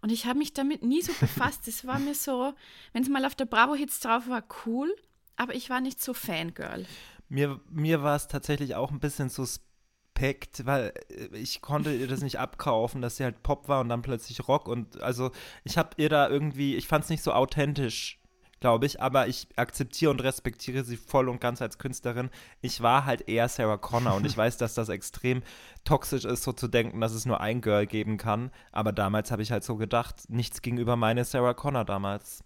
[0.00, 1.66] Und ich habe mich damit nie so befasst.
[1.68, 2.54] Es war mir so,
[2.92, 4.94] wenn es mal auf der Bravo Hits drauf war, cool.
[5.36, 6.86] Aber ich war nicht so Fangirl.
[7.28, 12.22] Mir, mir war es tatsächlich auch ein bisschen suspekt, weil äh, ich konnte ihr das
[12.22, 15.30] nicht abkaufen, dass sie halt Pop war und dann plötzlich Rock und also
[15.62, 18.17] ich habe ihr da irgendwie, ich fand es nicht so authentisch,
[18.60, 22.30] glaube ich, aber ich akzeptiere und respektiere sie voll und ganz als Künstlerin.
[22.60, 25.42] Ich war halt eher Sarah Connor und ich weiß, dass das extrem
[25.84, 29.42] toxisch ist, so zu denken, dass es nur ein Girl geben kann, aber damals habe
[29.42, 32.44] ich halt so gedacht, nichts gegenüber meine Sarah Connor damals.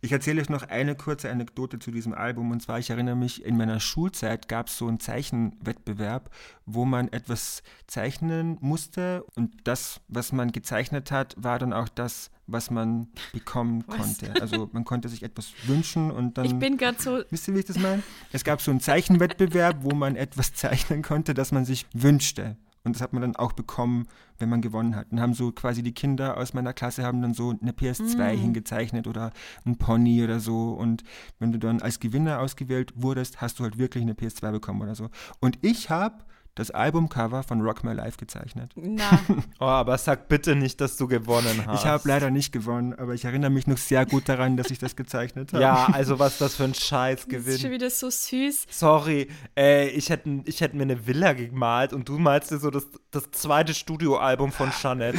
[0.00, 2.50] Ich erzähle euch noch eine kurze Anekdote zu diesem Album.
[2.50, 6.30] Und zwar, ich erinnere mich, in meiner Schulzeit gab es so einen Zeichenwettbewerb,
[6.64, 9.24] wo man etwas zeichnen musste.
[9.36, 13.96] Und das, was man gezeichnet hat, war dann auch das, was man bekommen Was?
[13.96, 14.40] konnte.
[14.40, 16.46] Also man konnte sich etwas wünschen und dann.
[16.46, 18.02] Ich bin gerade so, Wisst ihr, wie ich das meine?
[18.32, 22.56] Es gab so einen Zeichenwettbewerb, wo man etwas zeichnen konnte, das man sich wünschte.
[22.82, 24.06] Und das hat man dann auch bekommen,
[24.38, 25.12] wenn man gewonnen hat.
[25.12, 29.06] Und haben so quasi die Kinder aus meiner Klasse haben dann so eine PS2 hingezeichnet
[29.06, 29.32] oder
[29.66, 30.72] ein Pony oder so.
[30.72, 31.04] Und
[31.38, 34.94] wenn du dann als Gewinner ausgewählt wurdest, hast du halt wirklich eine PS2 bekommen oder
[34.94, 35.10] so.
[35.40, 36.24] Und ich habe
[36.56, 38.72] das Albumcover von Rock My Life gezeichnet.
[38.74, 39.20] na,
[39.60, 41.80] Oh, aber sag bitte nicht, dass du gewonnen hast.
[41.80, 44.78] Ich habe leider nicht gewonnen, aber ich erinnere mich noch sehr gut daran, dass ich
[44.78, 45.62] das gezeichnet habe.
[45.62, 47.70] Ja, also was das für ein Scheiß das ist schon gewinnt.
[47.72, 48.66] wieder so süß.
[48.70, 52.70] Sorry, äh, ich hätte ich hätt mir eine Villa gemalt und du malst dir so
[52.70, 55.18] das, das zweite Studioalbum von Jeanette.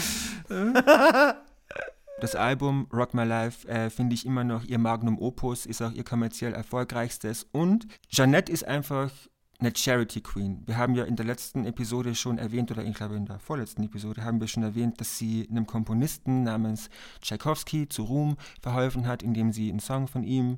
[2.20, 5.92] Das Album Rock My Life äh, finde ich immer noch ihr Magnum Opus, ist auch
[5.92, 7.48] ihr kommerziell erfolgreichstes.
[7.52, 9.10] Und Jeanette ist einfach
[9.62, 10.64] eine Charity Queen.
[10.66, 13.84] Wir haben ja in der letzten Episode schon erwähnt, oder ich glaube in der vorletzten
[13.84, 16.90] Episode haben wir schon erwähnt, dass sie einem Komponisten namens
[17.22, 20.58] Tchaikovsky zu Ruhm verholfen hat, indem sie einen Song von ihm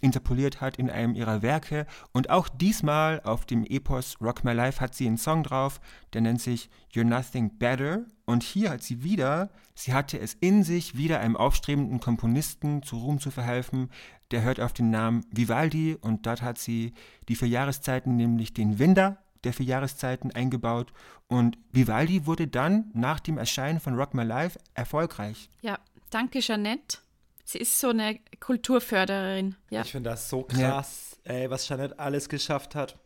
[0.00, 1.86] interpoliert hat in einem ihrer Werke.
[2.12, 5.80] Und auch diesmal auf dem Epos Rock My Life hat sie einen Song drauf,
[6.12, 8.04] der nennt sich You're Nothing Better.
[8.24, 12.96] Und hier hat sie wieder, sie hatte es in sich, wieder einem aufstrebenden Komponisten zu
[12.96, 13.90] Ruhm zu verhelfen.
[14.30, 16.94] Der hört auf den Namen Vivaldi und dort hat sie
[17.28, 20.92] die vier Jahreszeiten, nämlich den Winter, der vier Jahreszeiten eingebaut
[21.30, 25.48] und Vivaldi wurde dann nach dem Erscheinen von Rock My Life erfolgreich.
[25.62, 25.78] Ja,
[26.10, 26.98] danke Jeanette.
[27.44, 29.54] Sie ist so eine Kulturfördererin.
[29.70, 29.82] Ja.
[29.82, 32.98] Ich finde das so krass, ey, was Jeanette alles geschafft hat.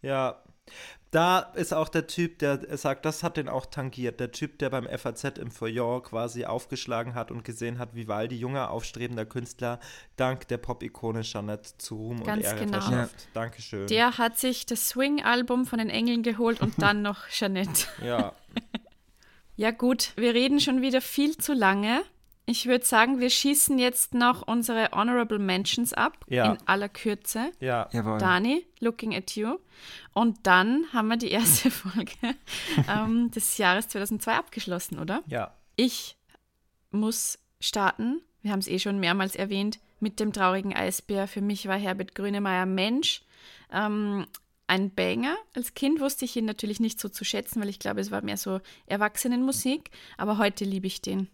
[0.00, 0.42] Ja.
[1.10, 4.20] Da ist auch der Typ, der sagt, das hat den auch tangiert.
[4.20, 8.36] Der Typ, der beim FAZ im Feuillon quasi aufgeschlagen hat und gesehen hat, wie Waldi,
[8.36, 9.80] junger, aufstrebender Künstler,
[10.16, 12.80] dank der Pop-Ikone Jeanette zu Ruhm Ganz und Ehre genau.
[12.80, 13.28] verschafft.
[13.32, 13.86] Dankeschön.
[13.86, 17.86] Der hat sich das Swing-Album von den Engeln geholt und dann noch Jeanette.
[18.04, 18.32] ja.
[19.56, 22.02] Ja gut, wir reden schon wieder viel zu lange.
[22.50, 26.52] Ich würde sagen, wir schießen jetzt noch unsere Honorable Mentions ab, Ja.
[26.52, 27.52] in aller Kürze.
[27.60, 27.90] Ja.
[27.92, 28.16] Jawohl.
[28.18, 29.58] Dani, Looking at You.
[30.14, 32.12] Und dann haben wir die erste Folge
[32.88, 35.22] ähm, des Jahres 2002 abgeschlossen, oder?
[35.26, 35.52] Ja.
[35.76, 36.16] Ich
[36.90, 41.28] muss starten, wir haben es eh schon mehrmals erwähnt, mit dem traurigen Eisbär.
[41.28, 43.20] Für mich war Herbert Grönemeyer Mensch.
[43.70, 44.26] Ähm,
[44.68, 45.36] ein Banger.
[45.54, 48.22] Als Kind wusste ich ihn natürlich nicht so zu schätzen, weil ich glaube, es war
[48.22, 49.90] mehr so Erwachsenenmusik.
[50.16, 51.28] Aber heute liebe ich den.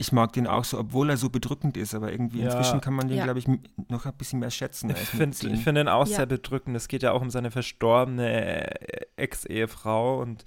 [0.00, 2.46] Ich mag den auch so, obwohl er so bedrückend ist, aber irgendwie Ja.
[2.46, 3.24] inzwischen kann man den, Ja.
[3.24, 3.48] glaube ich,
[3.88, 4.90] noch ein bisschen mehr schätzen.
[4.90, 6.16] Ich finde find den auch Ja.
[6.18, 6.76] sehr bedrückend.
[6.76, 10.44] Es geht ja auch um seine verstorbene äh, Ex-Ehefrau und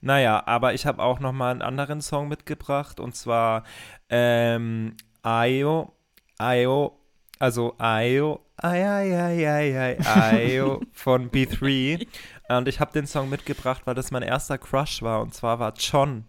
[0.00, 3.64] naja, aber ich habe auch noch mal einen anderen Song mitgebracht und zwar
[4.08, 5.92] ähm, Ayo,
[6.38, 6.98] Ayo,
[7.38, 12.06] also Ayo, Ay, ay, ay, ay, ay, Ayo von B3
[12.48, 15.74] und ich habe den Song mitgebracht, weil das mein erster Crush war und zwar war
[15.76, 16.24] John.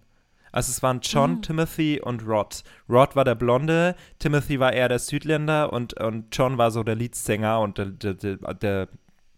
[0.55, 2.63] Also es waren John, Timothy und Rod.
[2.87, 6.95] Rod war der Blonde, Timothy war eher der Südländer und, und John war so der
[6.95, 8.87] Leadsänger und der, der, der, der,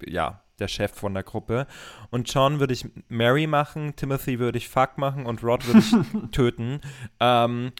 [0.05, 1.65] ja, der Chef von der Gruppe.
[2.11, 5.91] Und John würde ich Mary machen, Timothy würde ich Fuck machen und Rod würde ich
[6.31, 6.81] töten.
[7.19, 7.71] Ähm,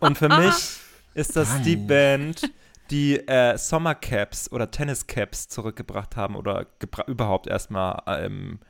[0.00, 0.78] und für mich
[1.12, 1.88] ist das die Dani.
[1.88, 2.52] Band,
[2.90, 6.68] die äh, Sommercaps oder Tenniscaps zurückgebracht haben oder
[7.06, 8.60] überhaupt erstmal ähm,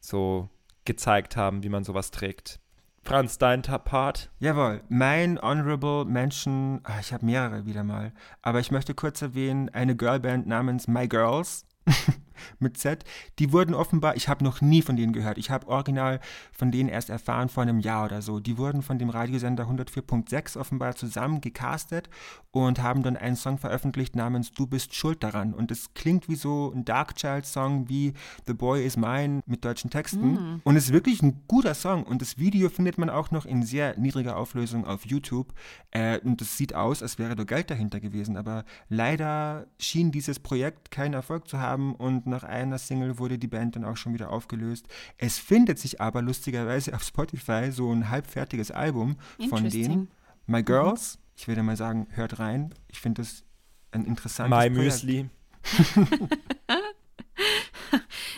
[0.00, 0.48] so
[0.84, 2.58] gezeigt haben, wie man sowas trägt.
[3.04, 4.30] Franz, dein Part?
[4.38, 9.68] Jawohl, mein Honorable Mention, ah, ich habe mehrere wieder mal, aber ich möchte kurz erwähnen,
[9.70, 11.66] eine Girlband namens My Girls
[12.58, 13.04] mit Z,
[13.38, 16.20] die wurden offenbar, ich habe noch nie von denen gehört, ich habe original
[16.52, 20.58] von denen erst erfahren vor einem Jahr oder so, die wurden von dem Radiosender 104.6
[20.58, 22.08] offenbar zusammen gecastet
[22.50, 25.54] und haben dann einen Song veröffentlicht namens Du bist schuld daran.
[25.54, 28.12] Und es klingt wie so ein Darkchild-Song wie
[28.46, 30.60] The Boy is Mine mit deutschen Texten.
[30.64, 32.04] Und es ist wirklich ein guter Song.
[32.04, 35.54] Und das Video findet man auch noch in sehr niedriger Auflösung auf YouTube.
[35.92, 40.38] Äh, und es sieht aus, als wäre da Geld dahinter gewesen, aber leider schien dieses
[40.38, 44.14] Projekt keinen Erfolg zu haben und nach einer Single wurde die Band dann auch schon
[44.14, 44.88] wieder aufgelöst.
[45.18, 49.16] Es findet sich aber lustigerweise auf Spotify so ein halbfertiges Album
[49.48, 50.10] von denen.
[50.46, 52.74] My Girls, ich würde mal sagen, hört rein.
[52.88, 53.44] Ich finde das
[53.92, 55.04] ein interessantes My Projekt.
[55.04, 55.30] Müsli.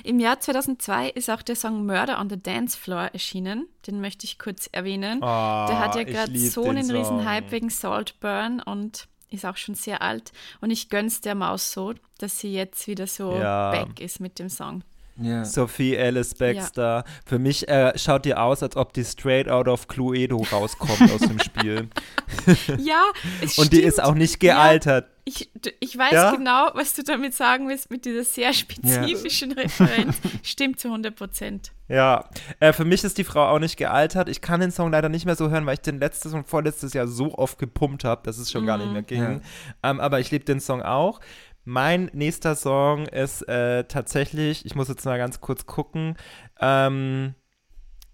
[0.05, 3.66] Im Jahr 2002 ist auch der Song Murder on the Dance Floor erschienen.
[3.86, 5.18] Den möchte ich kurz erwähnen.
[5.22, 6.97] Oh, der hat ja gerade so einen Song.
[6.97, 10.32] riesen Hype wegen Saltburn und ist auch schon sehr alt.
[10.61, 13.70] Und ich gönn's der Maus so, dass sie jetzt wieder so Ja.
[13.72, 14.82] back ist mit dem Song.
[15.16, 15.45] Ja.
[15.45, 17.05] Sophie Alice Baxter.
[17.24, 21.20] Für mich äh, schaut die aus, als ob die straight out of Cluedo rauskommt aus
[21.20, 21.89] dem Spiel.
[22.78, 23.03] Ja,
[23.41, 23.89] es Und die stimmt.
[23.93, 25.07] ist auch nicht gealtert.
[25.26, 25.50] Ich,
[25.80, 26.30] ich weiß Ja?
[26.32, 30.20] genau, was du damit sagen willst, mit dieser sehr spezifischen Referenz.
[30.42, 31.72] Stimmt zu 100 Prozent.
[31.88, 32.28] Ja,
[32.60, 34.28] äh, für mich ist die Frau auch nicht gealtert.
[34.28, 36.92] Ich kann den Song leider nicht mehr so hören, weil ich den letztes und vorletztes
[36.92, 39.22] Jahr so oft gepumpt habe, dass es schon gar nicht mehr ging.
[39.22, 39.40] Ja.
[39.82, 41.20] Ähm, aber ich liebe den Song auch.
[41.64, 46.16] Mein nächster Song ist äh, tatsächlich, ich muss jetzt mal ganz kurz gucken.
[46.60, 47.34] Ähm,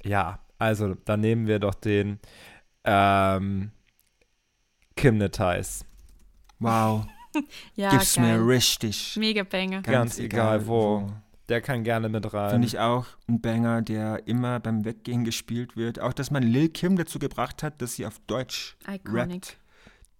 [0.04, 2.20] ja, also dann nehmen wir doch den
[2.84, 3.72] ähm,
[4.96, 5.84] Kimnetize.
[6.61, 7.06] Wow,
[7.74, 8.42] Ja, gib's mir geil.
[8.42, 9.16] richtig.
[9.16, 9.82] Mega Banger.
[9.82, 11.11] Ganz egal wo.
[11.48, 12.50] Der kann gerne mit rein.
[12.50, 15.98] Finde ich auch ein Banger, der immer beim Weggehen gespielt wird.
[16.00, 19.08] Auch, dass man Lil Kim dazu gebracht hat, dass sie auf Deutsch Iconic.
[19.12, 19.56] rappt.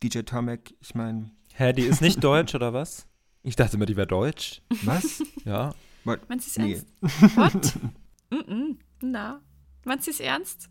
[0.03, 3.07] DJ Tomek, ich meine, Hä, die ist nicht deutsch oder was?
[3.43, 4.61] Ich dachte immer, die wäre deutsch.
[4.82, 5.22] was?
[5.45, 5.74] Ja.
[6.05, 6.28] What?
[6.28, 6.72] Meinst du es Nee.
[6.74, 7.36] ernst?
[7.36, 7.74] What?
[8.30, 8.76] mm -mm.
[9.03, 9.41] Na.
[9.84, 10.68] Meinst du es ernst?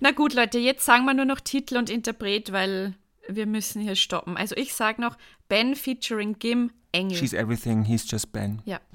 [0.00, 2.94] Na gut, Leute, jetzt sagen wir nur noch Titel und Interpret, weil
[3.28, 4.36] wir müssen hier stoppen.
[4.36, 5.16] Also ich sage noch
[5.48, 7.16] Ben featuring Gim Engel.
[7.16, 8.62] She's everything, he's just Ben.
[8.64, 8.80] ja.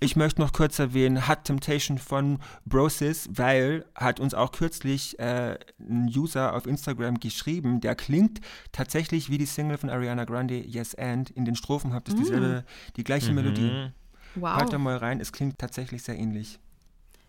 [0.00, 5.56] Ich möchte noch kurz erwähnen, Hot Temptation von Brosis, weil hat uns auch kürzlich äh,
[5.78, 8.40] ein User auf Instagram geschrieben, der klingt
[8.72, 11.30] tatsächlich wie die Single von Ariana Grande, Yes And.
[11.30, 12.64] In den Strophen habt ihr dieselbe,
[12.96, 13.92] die gleiche Melodie.
[14.34, 14.58] Wow.
[14.58, 16.58] Hört da mal rein, es klingt tatsächlich sehr ähnlich.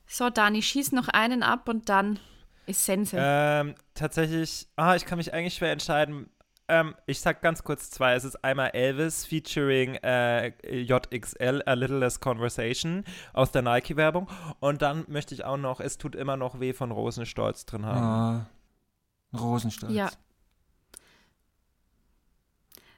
[0.07, 2.19] So, Dani, schieß noch einen ab und dann
[2.65, 3.15] ist Sense.
[3.19, 6.30] Ähm, tatsächlich, ah, ich kann mich eigentlich schwer entscheiden.
[6.68, 8.14] ähm, ich sag ganz kurz zwei.
[8.14, 13.03] Es ist einmal Elvis featuring äh, JXL, A Little Less Conversation
[13.34, 14.30] aus der Nike-Werbung.
[14.60, 18.48] Und dann möchte ich auch noch Es tut immer noch weh von Rosenstolz drin haben.
[19.34, 19.94] Oh, Rosenstolz.
[19.94, 20.10] Ja.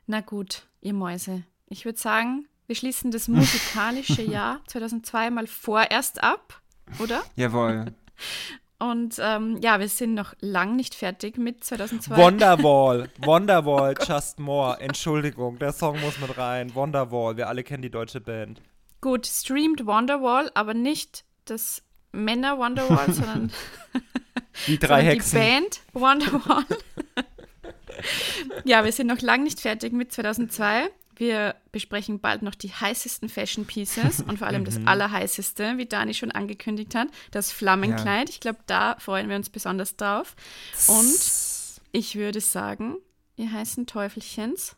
[0.07, 1.43] Na gut, ihr Mäuse.
[1.67, 6.61] Ich würde sagen, wir schließen das musikalische Jahr 2002 mal vorerst ab,
[6.99, 7.23] oder?
[7.35, 7.85] Jawohl.
[8.91, 12.15] Und ähm, ja, wir sind noch lang nicht fertig mit 2002.
[12.17, 14.79] Wonderwall, Wonderwall, Just More.
[14.79, 16.75] Entschuldigung, der Song muss mit rein.
[16.75, 18.61] Wonderwall, wir alle kennen die deutsche Band.
[19.01, 21.81] Gut, streamt Wonderwall, aber nicht das
[22.11, 23.51] Männer Wonderwall, sondern,
[24.67, 25.39] Die drei sondern Hexen.
[25.39, 26.65] die Band Wonderwall.
[28.63, 30.89] ja, wir sind noch lang nicht fertig mit 2002.
[31.17, 36.13] Wir besprechen bald noch die heißesten Fashion Pieces und vor allem das allerheißeste, wie Dani
[36.13, 38.29] schon angekündigt hat, das Flammenkleid.
[38.29, 40.35] Ich glaube, da freuen wir uns besonders drauf.
[40.87, 41.17] Und
[41.91, 42.95] ich würde sagen,
[43.37, 44.75] ihr heißen Teufelchens,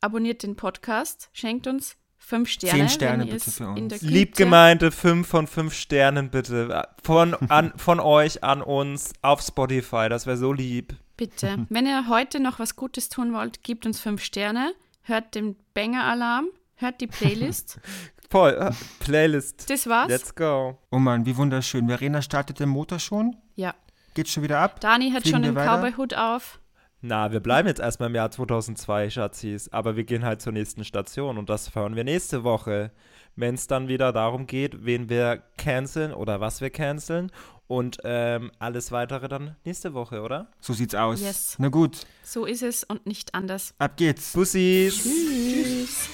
[0.00, 2.78] abonniert den Podcast, schenkt uns fünf Sterne.
[2.80, 3.88] Zehn Sterne bitte für uns.
[4.00, 6.86] der Lieb Güte- gemeinte 5 von 5 Sternen bitte.
[7.02, 10.08] Von, an, von euch an uns auf Spotify.
[10.08, 10.94] Das wäre so lieb.
[11.16, 11.66] Bitte.
[11.70, 14.72] Wenn ihr heute noch was Gutes tun wollt, gebt uns fünf Sterne,
[15.10, 16.46] hört den Banger-Alarm,
[16.76, 17.78] hört die Playlist.
[18.30, 18.52] Voll.
[18.52, 18.70] äh,
[19.00, 19.68] Playlist.
[19.68, 20.08] Das war's.
[20.08, 20.78] Let's go.
[20.90, 21.88] Oh Mann, wie wunderschön.
[21.88, 23.36] Verena startet den Motor schon.
[23.56, 23.74] Ja.
[24.14, 24.80] Geht schon wieder ab.
[24.80, 25.54] Dani hat Fliegen schon den?
[25.54, 26.60] Cowboy-Hut auf.
[27.02, 29.72] Na, wir bleiben jetzt erstmal im Jahr 2002, Schatzis.
[29.72, 32.92] Aber wir gehen halt zur nächsten Station und das hören wir nächste Woche.
[33.36, 37.30] Wenn es dann wieder darum geht, wen wir canceln oder was wir canceln.
[37.70, 40.48] Und ähm, alles weitere dann nächste Woche, oder?
[40.58, 41.20] So sieht's aus.
[41.20, 41.54] Yes.
[41.58, 43.74] Na gut, So ist es und nicht anders.
[43.78, 44.32] ab geht's.
[44.32, 45.00] Bussis.
[45.04, 46.08] Tschüss.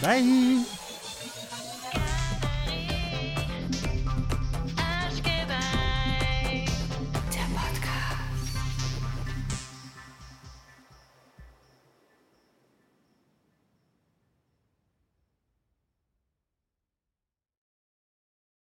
[0.00, 0.22] Bye.